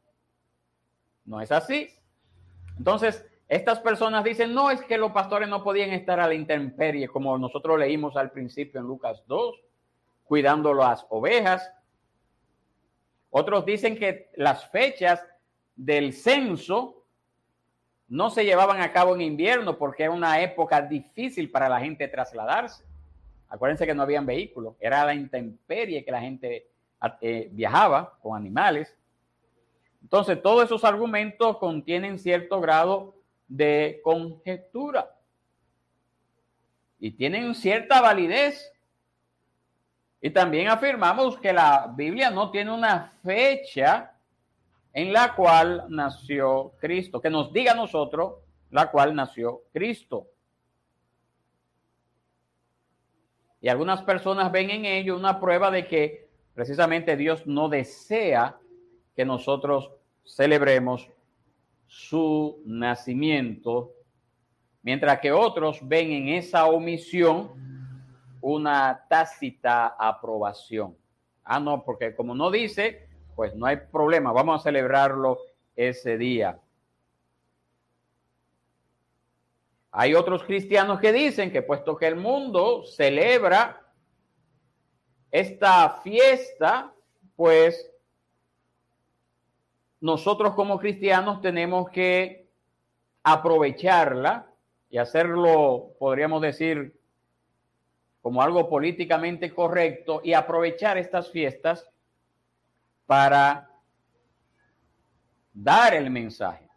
[1.23, 1.89] No es así.
[2.77, 7.07] Entonces, estas personas dicen, no es que los pastores no podían estar a la intemperie,
[7.07, 9.59] como nosotros leímos al principio en Lucas 2,
[10.23, 11.71] cuidando las ovejas,
[13.29, 15.25] otros dicen que las fechas
[15.75, 17.03] del censo
[18.07, 22.07] no se llevaban a cabo en invierno porque era una época difícil para la gente
[22.07, 22.85] trasladarse.
[23.49, 26.67] Acuérdense que no habían vehículos, era la intemperie que la gente
[27.21, 28.95] eh, viajaba con animales.
[30.01, 33.15] Entonces, todos esos argumentos contienen cierto grado
[33.55, 35.15] de conjetura
[36.99, 38.71] y tienen cierta validez.
[40.21, 44.13] Y también afirmamos que la Biblia no tiene una fecha
[44.91, 48.35] en la cual nació Cristo, que nos diga a nosotros
[48.71, 50.27] la cual nació Cristo.
[53.61, 58.57] Y algunas personas ven en ello una prueba de que precisamente Dios no desea
[59.15, 59.91] que nosotros
[60.25, 61.07] celebremos
[61.93, 63.93] su nacimiento,
[64.81, 67.51] mientras que otros ven en esa omisión
[68.41, 70.97] una tácita aprobación.
[71.43, 75.37] Ah, no, porque como no dice, pues no hay problema, vamos a celebrarlo
[75.75, 76.59] ese día.
[79.91, 83.85] Hay otros cristianos que dicen que puesto que el mundo celebra
[85.29, 86.91] esta fiesta,
[87.35, 87.92] pues
[90.03, 92.49] nosotros como cristianos tenemos que
[93.23, 94.51] aprovecharla
[94.89, 96.99] y hacerlo, podríamos decir,
[98.21, 101.89] como algo políticamente correcto y aprovechar estas fiestas
[103.05, 103.69] para
[105.53, 106.67] dar el mensaje.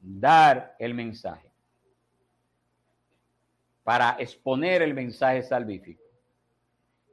[0.00, 1.52] Dar el mensaje.
[3.84, 6.02] Para exponer el mensaje salvífico.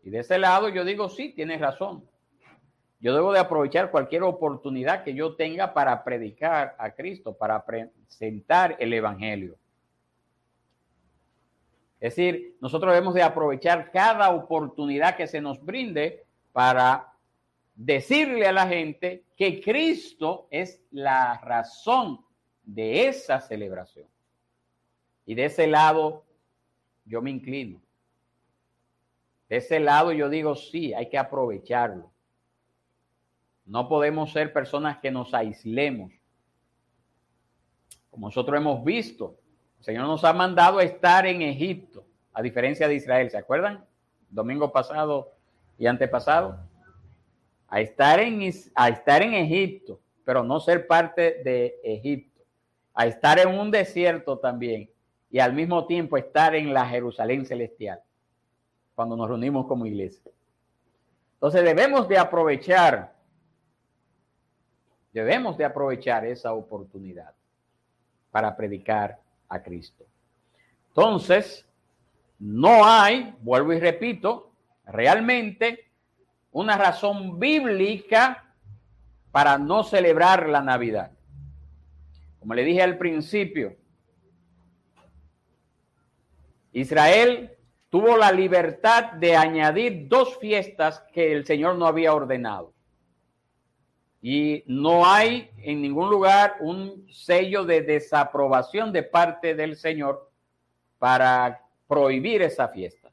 [0.03, 2.07] Y de ese lado yo digo, sí, tienes razón.
[2.99, 8.75] Yo debo de aprovechar cualquier oportunidad que yo tenga para predicar a Cristo, para presentar
[8.79, 9.55] el Evangelio.
[11.99, 17.13] Es decir, nosotros debemos de aprovechar cada oportunidad que se nos brinde para
[17.75, 22.25] decirle a la gente que Cristo es la razón
[22.63, 24.07] de esa celebración.
[25.25, 26.23] Y de ese lado
[27.05, 27.79] yo me inclino.
[29.49, 32.11] De ese lado yo digo, sí, hay que aprovecharlo.
[33.67, 36.11] No podemos ser personas que nos aislemos.
[38.09, 39.37] Como nosotros hemos visto,
[39.79, 43.29] el Señor nos ha mandado a estar en Egipto, a diferencia de Israel.
[43.29, 43.85] ¿Se acuerdan?
[44.29, 45.33] Domingo pasado
[45.77, 46.57] y antepasado,
[47.67, 48.41] a estar en,
[48.73, 52.41] a estar en Egipto, pero no ser parte de Egipto,
[52.93, 54.89] a estar en un desierto también
[55.29, 58.01] y al mismo tiempo estar en la Jerusalén celestial,
[58.95, 60.31] cuando nos reunimos como iglesia.
[61.33, 63.13] Entonces debemos de aprovechar,
[65.17, 67.33] debemos de aprovechar esa oportunidad
[68.31, 70.05] para predicar a Cristo.
[70.89, 71.67] Entonces,
[72.39, 74.51] no hay, vuelvo y repito,
[74.85, 75.85] realmente
[76.51, 78.53] una razón bíblica
[79.31, 81.11] para no celebrar la Navidad.
[82.39, 83.75] Como le dije al principio,
[86.73, 87.51] Israel
[87.89, 92.73] tuvo la libertad de añadir dos fiestas que el Señor no había ordenado.
[94.21, 100.29] Y no hay en ningún lugar un sello de desaprobación de parte del Señor
[100.97, 103.11] para prohibir esa fiesta.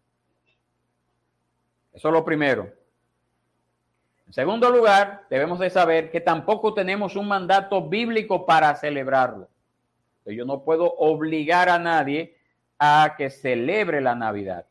[1.92, 2.72] Eso es lo primero.
[4.26, 9.48] En segundo lugar, debemos de saber que tampoco tenemos un mandato bíblico para celebrarlo.
[10.26, 12.36] Yo no puedo obligar a nadie
[12.78, 14.66] a que celebre la Navidad.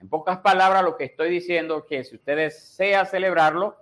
[0.00, 3.76] En pocas palabras, lo que estoy diciendo es que si usted desea celebrarlo,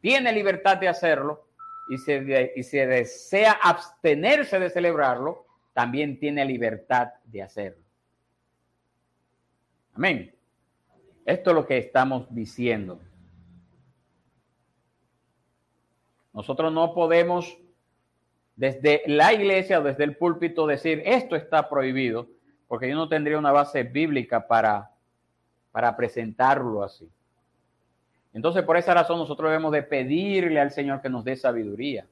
[0.00, 1.46] tiene libertad de hacerlo
[1.88, 7.82] y se desea abstenerse de celebrarlo, también tiene libertad de hacerlo.
[9.94, 10.34] Amén.
[11.24, 13.00] Esto es lo que estamos diciendo.
[16.32, 17.58] Nosotros no podemos
[18.56, 22.28] desde la iglesia o desde el púlpito decir esto está prohibido,
[22.68, 24.90] porque yo no tendría una base bíblica para,
[25.72, 27.10] para presentarlo así.
[28.32, 32.06] Entonces, por esa razón, nosotros debemos de pedirle al Señor que nos dé sabiduría.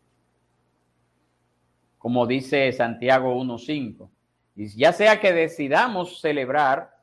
[1.99, 4.09] Como dice Santiago 1.5.
[4.57, 6.97] Y ya sea que decidamos celebrar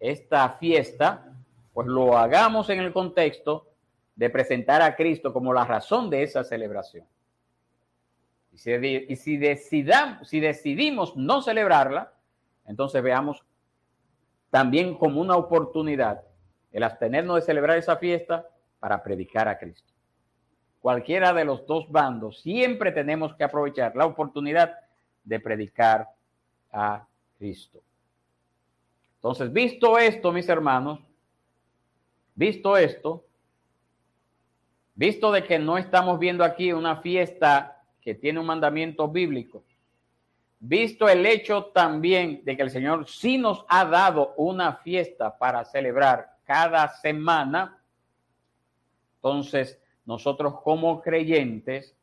[0.00, 1.32] esta fiesta,
[1.72, 3.68] pues lo hagamos en el contexto
[4.16, 7.06] de presentar a Cristo como la razón de esa celebración.
[8.52, 8.58] Y
[9.16, 12.12] si, decidamos, si decidimos no celebrarla,
[12.66, 13.42] entonces veamos
[14.50, 16.22] también como una oportunidad
[16.72, 18.46] el abstenernos de celebrar esa fiesta
[18.80, 19.92] para predicar a Cristo.
[20.80, 24.74] Cualquiera de los dos bandos, siempre tenemos que aprovechar la oportunidad
[25.22, 26.08] de predicar
[26.72, 27.06] a
[27.38, 27.80] Cristo.
[29.16, 30.98] Entonces, visto esto, mis hermanos,
[32.34, 33.24] visto esto,
[34.94, 39.64] Visto de que no estamos viendo aquí una fiesta que tiene un mandamiento bíblico,
[40.60, 45.64] visto el hecho también de que el Señor sí nos ha dado una fiesta para
[45.64, 47.82] celebrar cada semana,
[49.14, 51.96] entonces nosotros como creyentes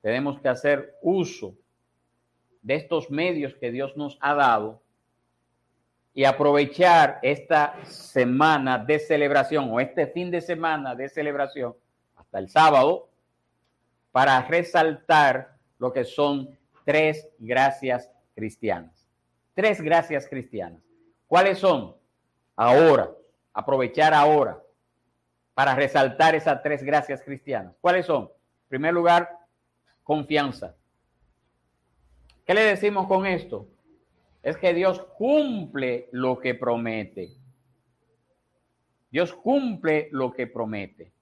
[0.00, 1.56] tenemos que hacer uso
[2.62, 4.80] de estos medios que Dios nos ha dado
[6.14, 11.74] y aprovechar esta semana de celebración o este fin de semana de celebración
[12.14, 13.08] hasta el sábado
[14.12, 19.08] para resaltar lo que son tres gracias cristianas.
[19.54, 20.80] Tres gracias cristianas.
[21.26, 21.96] ¿Cuáles son?
[22.54, 23.10] Ahora,
[23.52, 24.62] aprovechar ahora
[25.54, 27.74] para resaltar esas tres gracias cristianas.
[27.80, 28.24] ¿Cuáles son?
[28.24, 29.30] En primer lugar,
[30.02, 30.74] confianza.
[32.46, 33.68] ¿Qué le decimos con esto?
[34.42, 37.30] Es que Dios cumple lo que promete.
[39.10, 41.12] Dios cumple lo que promete.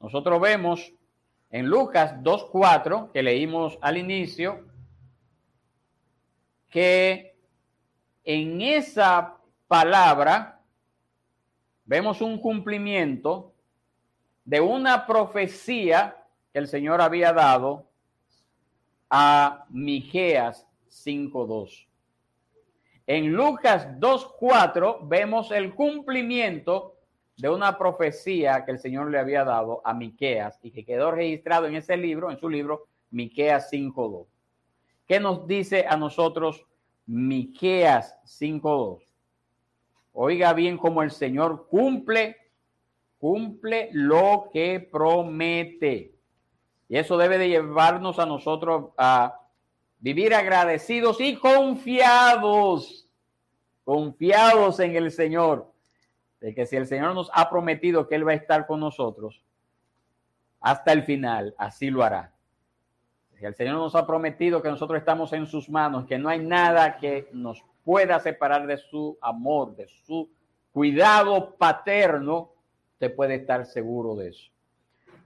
[0.00, 0.92] Nosotros vemos
[1.50, 4.66] en Lucas 2.4, que leímos al inicio,
[6.68, 7.36] que
[8.24, 9.36] en esa
[9.68, 10.53] palabra
[11.84, 13.52] vemos un cumplimiento
[14.44, 16.16] de una profecía
[16.52, 17.86] que el Señor había dado
[19.10, 21.86] a Miqueas 5:2.
[23.06, 26.96] En Lucas 2:4 vemos el cumplimiento
[27.36, 31.66] de una profecía que el Señor le había dado a Miqueas y que quedó registrado
[31.66, 34.26] en ese libro, en su libro Miqueas 5:2.
[35.06, 36.64] ¿Qué nos dice a nosotros
[37.06, 39.02] Miqueas 5:2?
[40.14, 42.38] Oiga bien cómo el Señor cumple
[43.24, 46.14] cumple lo que promete.
[46.90, 49.40] Y eso debe de llevarnos a nosotros a
[49.98, 53.08] vivir agradecidos y confiados,
[53.82, 55.72] confiados en el Señor,
[56.38, 59.42] de que si el Señor nos ha prometido que Él va a estar con nosotros
[60.60, 62.34] hasta el final, así lo hará.
[63.38, 66.40] Si el Señor nos ha prometido que nosotros estamos en sus manos, que no hay
[66.40, 70.30] nada que nos pueda separar de su amor, de su
[70.72, 72.50] cuidado paterno,
[72.98, 74.50] te puede estar seguro de eso.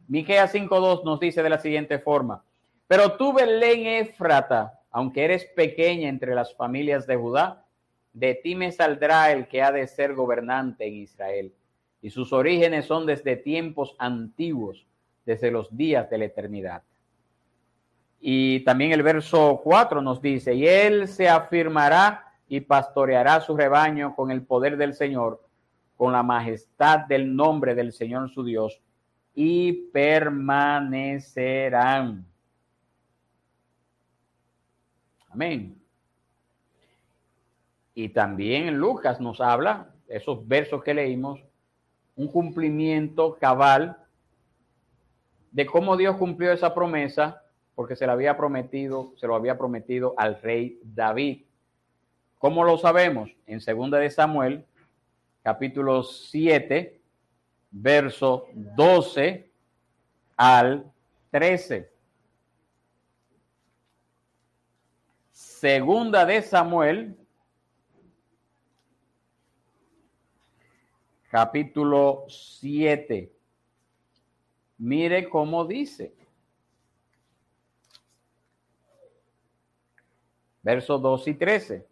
[0.08, 2.42] Miqueas 5.2 nos dice de la siguiente forma,
[2.86, 7.64] pero tú, Belén Éfrata, aunque eres pequeña entre las familias de Judá,
[8.12, 11.52] de ti me saldrá el que ha de ser gobernante en Israel.
[12.00, 14.86] Y sus orígenes son desde tiempos antiguos,
[15.26, 16.82] desde los días de la eternidad.
[18.20, 24.16] Y también el verso 4 nos dice, y él se afirmará y pastoreará su rebaño
[24.16, 25.42] con el poder del Señor,
[25.96, 28.80] con la majestad del nombre del Señor su Dios,
[29.34, 32.26] y permanecerán.
[35.30, 35.80] Amén.
[37.94, 41.40] Y también Lucas nos habla, esos versos que leímos,
[42.16, 43.96] un cumplimiento cabal
[45.50, 47.42] de cómo Dios cumplió esa promesa,
[47.74, 51.44] porque se lo había prometido, se lo había prometido al rey David.
[52.38, 53.30] ¿Cómo lo sabemos?
[53.46, 54.64] En segunda de Samuel,
[55.42, 57.00] capítulo 7,
[57.72, 59.50] verso 12
[60.36, 60.92] al
[61.32, 61.90] 13.
[65.32, 67.18] Segunda de Samuel,
[71.32, 73.32] capítulo 7.
[74.78, 76.14] Mire cómo dice.
[80.62, 81.87] Versos 2 y 13.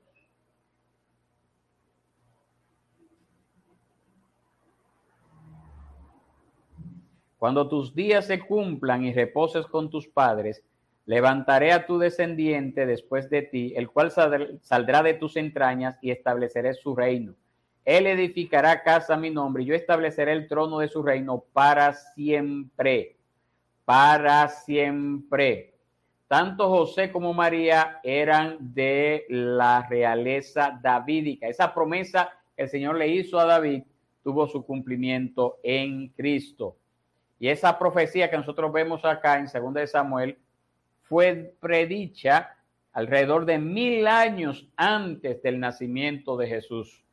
[7.47, 10.65] Cuando tus días se cumplan y reposes con tus padres,
[11.05, 16.75] Levantaré a tu descendiente después de ti, el cual saldrá de tus entrañas y estableceré
[16.75, 17.37] su reino.
[17.85, 21.93] Él edificará casa a mi nombre y yo estableceré el trono de su reino para
[21.93, 23.15] siempre.
[23.85, 25.75] Para siempre.
[26.27, 31.47] Tanto José como María eran de la realeza davídica.
[31.47, 33.85] Esa promesa que el Señor le hizo a David
[34.25, 36.79] tuvo su cumplimiento en Cristo.
[37.39, 40.39] Y esa profecía que nosotros vemos acá en 2 de Samuel
[41.03, 42.57] fue predicha
[42.93, 47.05] alrededor de mil años antes del nacimiento de Jesús.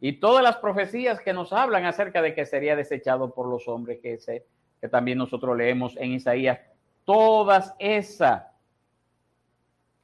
[0.00, 3.98] Y todas las profecías que nos hablan acerca de que sería desechado por los hombres,
[4.00, 4.46] que, se,
[4.80, 6.60] que también nosotros leemos en Isaías,
[7.04, 8.44] todas esas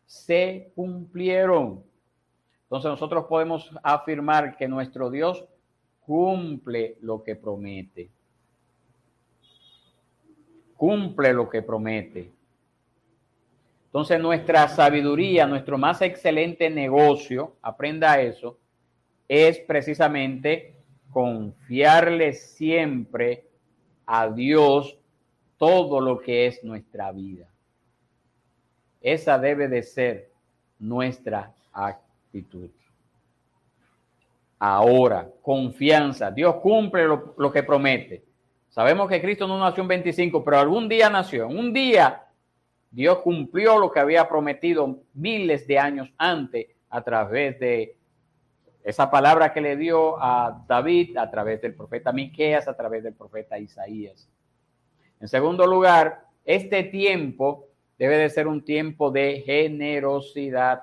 [0.06, 1.84] se cumplieron.
[2.64, 5.44] Entonces nosotros podemos afirmar que nuestro Dios
[6.00, 8.10] cumple lo que promete.
[10.76, 12.30] Cumple lo que promete.
[13.86, 18.58] Entonces nuestra sabiduría, nuestro más excelente negocio, aprenda eso,
[19.28, 20.74] es precisamente
[21.10, 23.46] confiarle siempre
[24.04, 24.98] a Dios
[25.58, 27.46] todo lo que es nuestra vida.
[29.00, 30.30] Esa debe de ser
[30.80, 32.70] nuestra actitud.
[34.58, 36.30] Ahora, confianza.
[36.30, 38.23] Dios cumple lo, lo, que promete.
[38.74, 41.46] Sabemos que Cristo no nació en 25, pero algún día nació.
[41.46, 42.26] Un día
[42.90, 47.96] Dios cumplió lo que había prometido miles de años antes a través de
[48.82, 53.14] esa palabra que le dio a David, a través del profeta Miqueas, a través del
[53.14, 54.28] profeta Isaías.
[55.20, 60.82] En segundo lugar, este tiempo debe de ser un tiempo de generosidad.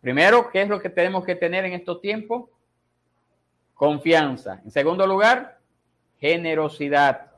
[0.00, 2.48] Primero, ¿qué es lo que tenemos que tener en estos tiempos?
[3.74, 4.60] Confianza.
[4.64, 5.61] En segundo lugar,
[6.22, 7.32] generosidad.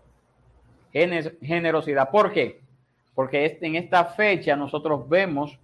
[0.93, 2.11] Generosidad.
[2.11, 2.61] ¿Por qué?
[3.15, 5.59] Porque en esta fecha nosotros vemos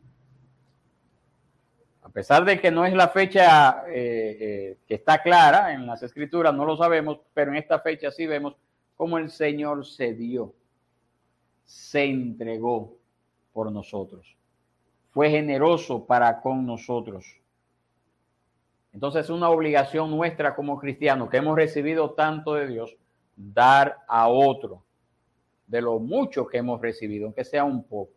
[2.02, 6.02] a pesar de que no es la fecha eh, eh, que está clara en las
[6.02, 8.56] escrituras, no lo sabemos, pero en esta fecha sí vemos
[8.96, 10.52] cómo el Señor se dio,
[11.64, 12.96] se entregó
[13.52, 14.36] por nosotros,
[15.12, 17.40] fue generoso para con nosotros.
[18.92, 22.96] Entonces es una obligación nuestra como cristianos que hemos recibido tanto de Dios,
[23.52, 24.84] dar a otro
[25.66, 28.12] de lo mucho que hemos recibido, aunque sea un poco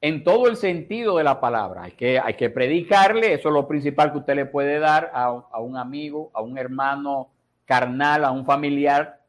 [0.00, 1.84] en todo el sentido de la palabra.
[1.84, 5.24] Hay que, hay que predicarle, eso es lo principal que usted le puede dar a,
[5.50, 7.30] a, un amigo, a un hermano
[7.64, 9.22] carnal, a un familiar,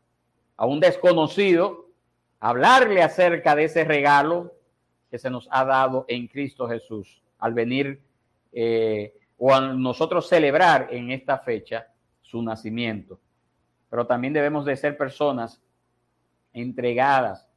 [0.58, 1.88] a un desconocido,
[2.42, 4.54] hablarle acerca de ese regalo
[5.10, 8.02] que se nos ha dado en Cristo Jesús al venir
[8.52, 11.88] eh, o a nosotros celebrar en esta fecha
[12.22, 13.20] su nacimiento.
[13.90, 15.62] Pero también debemos de ser personas
[16.54, 17.48] entregadas,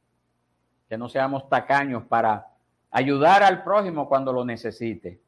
[0.87, 2.47] que no seamos tacaños para
[2.91, 5.19] ayudar al prójimo cuando lo necesite.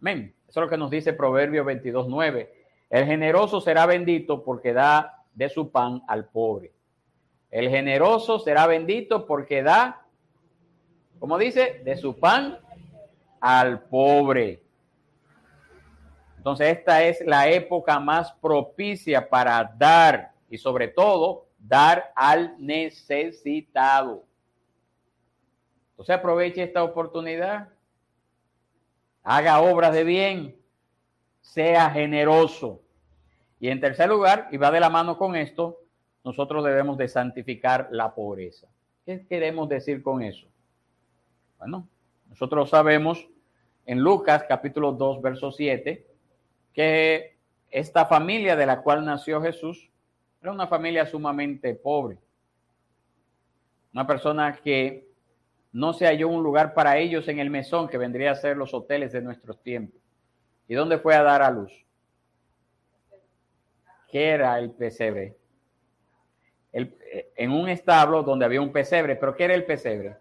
[0.00, 0.34] Amén.
[0.48, 2.54] Eso es lo que nos dice Proverbio 22, 9.
[2.90, 6.72] El generoso será bendito porque da de su pan al pobre.
[7.50, 10.02] El generoso será bendito porque da,
[11.18, 12.58] como dice, de su pan
[13.40, 14.62] al pobre.
[16.40, 24.24] Entonces esta es la época más propicia para dar y sobre todo dar al necesitado.
[25.90, 27.68] Entonces aproveche esta oportunidad,
[29.22, 30.56] haga obras de bien,
[31.42, 32.80] sea generoso.
[33.58, 35.82] Y en tercer lugar, y va de la mano con esto,
[36.24, 38.66] nosotros debemos de santificar la pobreza.
[39.04, 40.46] ¿Qué queremos decir con eso?
[41.58, 41.86] Bueno,
[42.30, 43.28] nosotros sabemos
[43.84, 46.09] en Lucas capítulo 2, verso 7,
[46.72, 47.36] que
[47.70, 49.90] esta familia de la cual nació Jesús
[50.40, 52.18] era una familia sumamente pobre.
[53.92, 55.08] Una persona que
[55.72, 58.74] no se halló un lugar para ellos en el mesón, que vendría a ser los
[58.74, 60.00] hoteles de nuestros tiempos.
[60.66, 61.72] ¿Y dónde fue a dar a luz?
[64.08, 65.36] ¿Qué era el pesebre?
[66.72, 70.16] en un establo donde había un pesebre, pero ¿qué era el pesebre?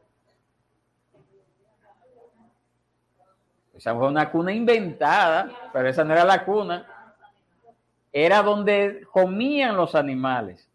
[3.79, 6.85] Esa fue una cuna inventada, pero esa no era la cuna.
[8.11, 10.67] Era donde comían los animales.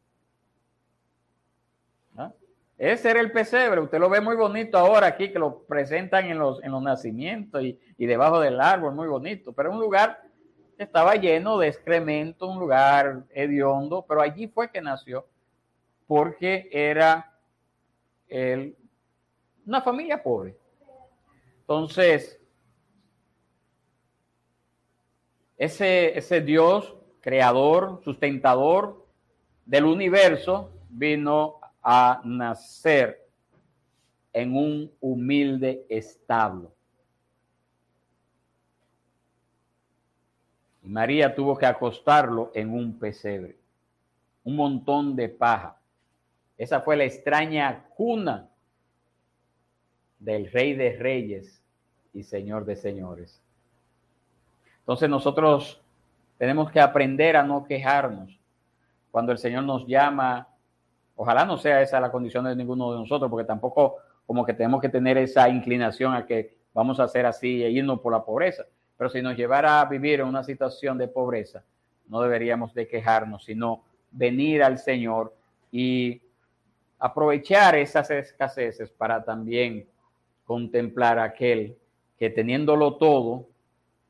[2.79, 3.83] Ese era el pesebre.
[3.83, 7.63] Usted lo ve muy bonito ahora aquí, que lo presentan en los, en los nacimientos
[7.63, 9.53] y, y debajo del árbol, muy bonito.
[9.53, 10.23] Pero un lugar
[10.79, 15.27] que estaba lleno de excremento, un lugar hediondo, pero allí fue que nació,
[16.07, 17.35] porque era
[18.29, 18.75] el,
[19.67, 20.57] una familia pobre.
[21.61, 22.41] Entonces,
[25.57, 29.07] ese, ese Dios creador, sustentador
[29.65, 33.27] del universo, vino a nacer
[34.33, 36.73] en un humilde establo.
[40.83, 43.57] María tuvo que acostarlo en un pesebre,
[44.45, 45.81] un montón de paja.
[46.59, 48.51] Esa fue la extraña cuna
[50.19, 51.63] del Rey de Reyes
[52.13, 53.44] y Señor de Señores.
[54.85, 55.80] Entonces nosotros
[56.39, 58.39] tenemos que aprender a no quejarnos
[59.11, 60.49] cuando el Señor nos llama
[61.16, 64.80] Ojalá no sea esa la condición de ninguno de nosotros, porque tampoco como que tenemos
[64.80, 68.64] que tener esa inclinación a que vamos a hacer así e irnos por la pobreza.
[68.97, 71.62] Pero si nos llevara a vivir en una situación de pobreza,
[72.09, 75.35] no deberíamos de quejarnos, sino venir al Señor
[75.70, 76.20] y
[76.99, 79.87] aprovechar esas escaseces para también
[80.45, 81.76] contemplar a aquel
[82.18, 83.47] que teniéndolo todo,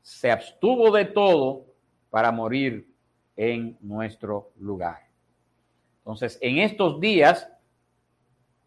[0.05, 1.65] se abstuvo de todo
[2.11, 2.87] para morir
[3.35, 4.99] en nuestro lugar.
[5.97, 7.51] Entonces, en estos días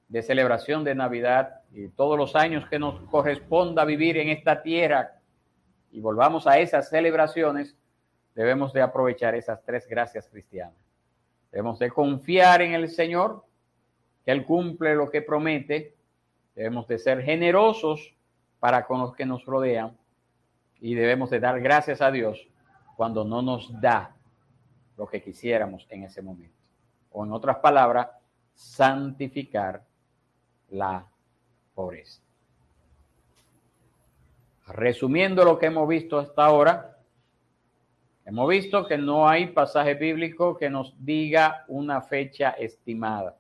[0.08, 5.20] de celebración de Navidad y todos los años que nos corresponda vivir en esta tierra
[5.92, 7.76] y volvamos a esas celebraciones,
[8.34, 10.74] debemos de aprovechar esas tres gracias cristianas.
[11.52, 13.44] Debemos de confiar en el Señor,
[14.24, 15.94] que Él cumple lo que promete.
[16.56, 18.16] Debemos de ser generosos
[18.58, 19.96] para con los que nos rodean
[20.80, 22.48] y debemos de dar gracias a Dios
[22.96, 24.14] cuando no nos da
[24.96, 26.56] lo que quisiéramos en ese momento.
[27.12, 28.08] O en otras palabras,
[28.54, 29.82] santificar
[30.70, 31.06] la
[31.74, 32.20] pobreza.
[34.66, 36.98] Resumiendo lo que hemos visto hasta ahora,
[38.26, 43.36] hemos visto que no hay pasaje bíblico que nos diga una fecha estimada.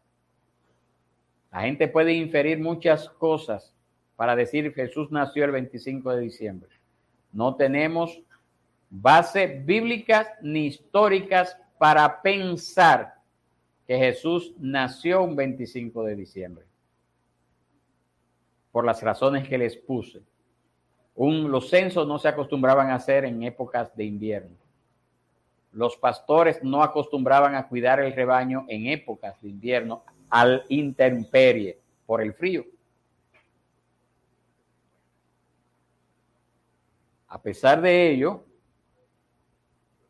[1.50, 3.74] La gente puede inferir muchas cosas
[4.16, 6.77] para decir Jesús nació el 25 de diciembre.
[7.32, 8.20] No tenemos
[8.90, 13.14] bases bíblicas ni históricas para pensar
[13.86, 16.64] que Jesús nació un 25 de diciembre.
[18.72, 20.20] Por las razones que les puse.
[21.14, 24.56] Un, los censos no se acostumbraban a hacer en épocas de invierno.
[25.72, 32.22] Los pastores no acostumbraban a cuidar el rebaño en épocas de invierno al intemperie por
[32.22, 32.64] el frío.
[37.38, 38.44] A pesar de ello,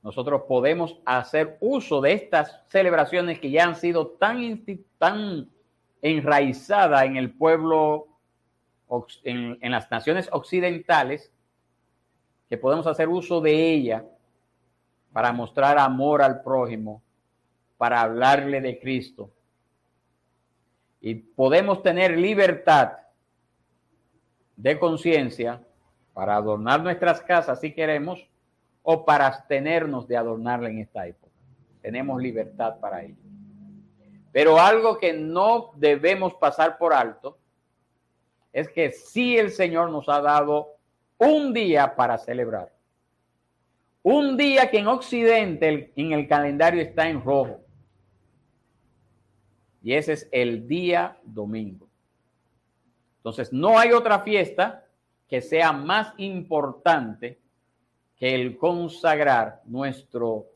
[0.02, 4.64] nosotros podemos hacer uso de estas celebraciones que ya han sido tan,
[4.96, 5.50] tan
[6.00, 8.08] enraizadas en el pueblo,
[9.24, 11.30] en, en las naciones occidentales,
[12.48, 14.06] que podemos hacer uso de ella
[15.12, 17.02] para mostrar amor al prójimo,
[17.76, 19.30] para hablarle de Cristo.
[21.02, 22.92] Y podemos tener libertad
[24.56, 25.62] de conciencia
[26.18, 28.26] para adornar nuestras casas si queremos
[28.82, 31.32] o para abstenernos de adornarla en esta época.
[31.80, 33.22] Tenemos libertad para ello.
[34.32, 37.38] Pero algo que no debemos pasar por alto
[38.52, 40.74] es que sí el Señor nos ha dado
[41.18, 42.74] un día para celebrar.
[44.02, 47.60] Un día que en Occidente en el calendario está en rojo.
[49.84, 51.86] Y ese es el día domingo.
[53.18, 54.84] Entonces, no hay otra fiesta
[55.28, 57.38] que sea más importante
[58.16, 60.46] que el consagrar nuestro,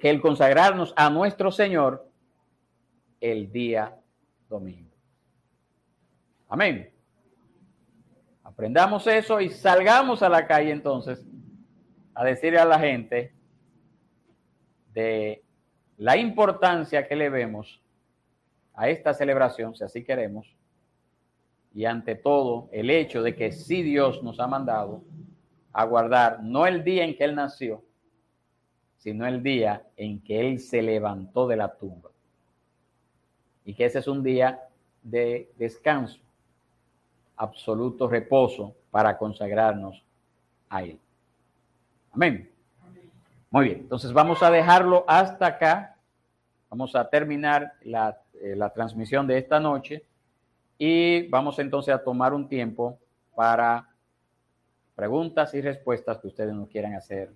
[0.00, 2.08] que el consagrarnos a nuestro Señor
[3.20, 3.94] el día
[4.48, 4.90] domingo.
[6.48, 6.90] Amén.
[8.42, 11.24] Aprendamos eso y salgamos a la calle entonces
[12.14, 13.34] a decirle a la gente
[14.94, 15.42] de
[15.98, 17.82] la importancia que le vemos
[18.74, 20.55] a esta celebración, si así queremos,
[21.76, 25.02] y ante todo el hecho de que sí Dios nos ha mandado
[25.74, 27.84] a guardar no el día en que Él nació,
[28.96, 32.08] sino el día en que Él se levantó de la tumba.
[33.66, 34.58] Y que ese es un día
[35.02, 36.18] de descanso,
[37.36, 40.02] absoluto reposo para consagrarnos
[40.70, 40.98] a Él.
[42.12, 42.50] Amén.
[43.50, 45.94] Muy bien, entonces vamos a dejarlo hasta acá.
[46.70, 50.06] Vamos a terminar la, eh, la transmisión de esta noche.
[50.78, 52.98] Y vamos entonces a tomar un tiempo
[53.34, 53.88] para
[54.94, 57.34] preguntas y respuestas que ustedes nos quieran hacer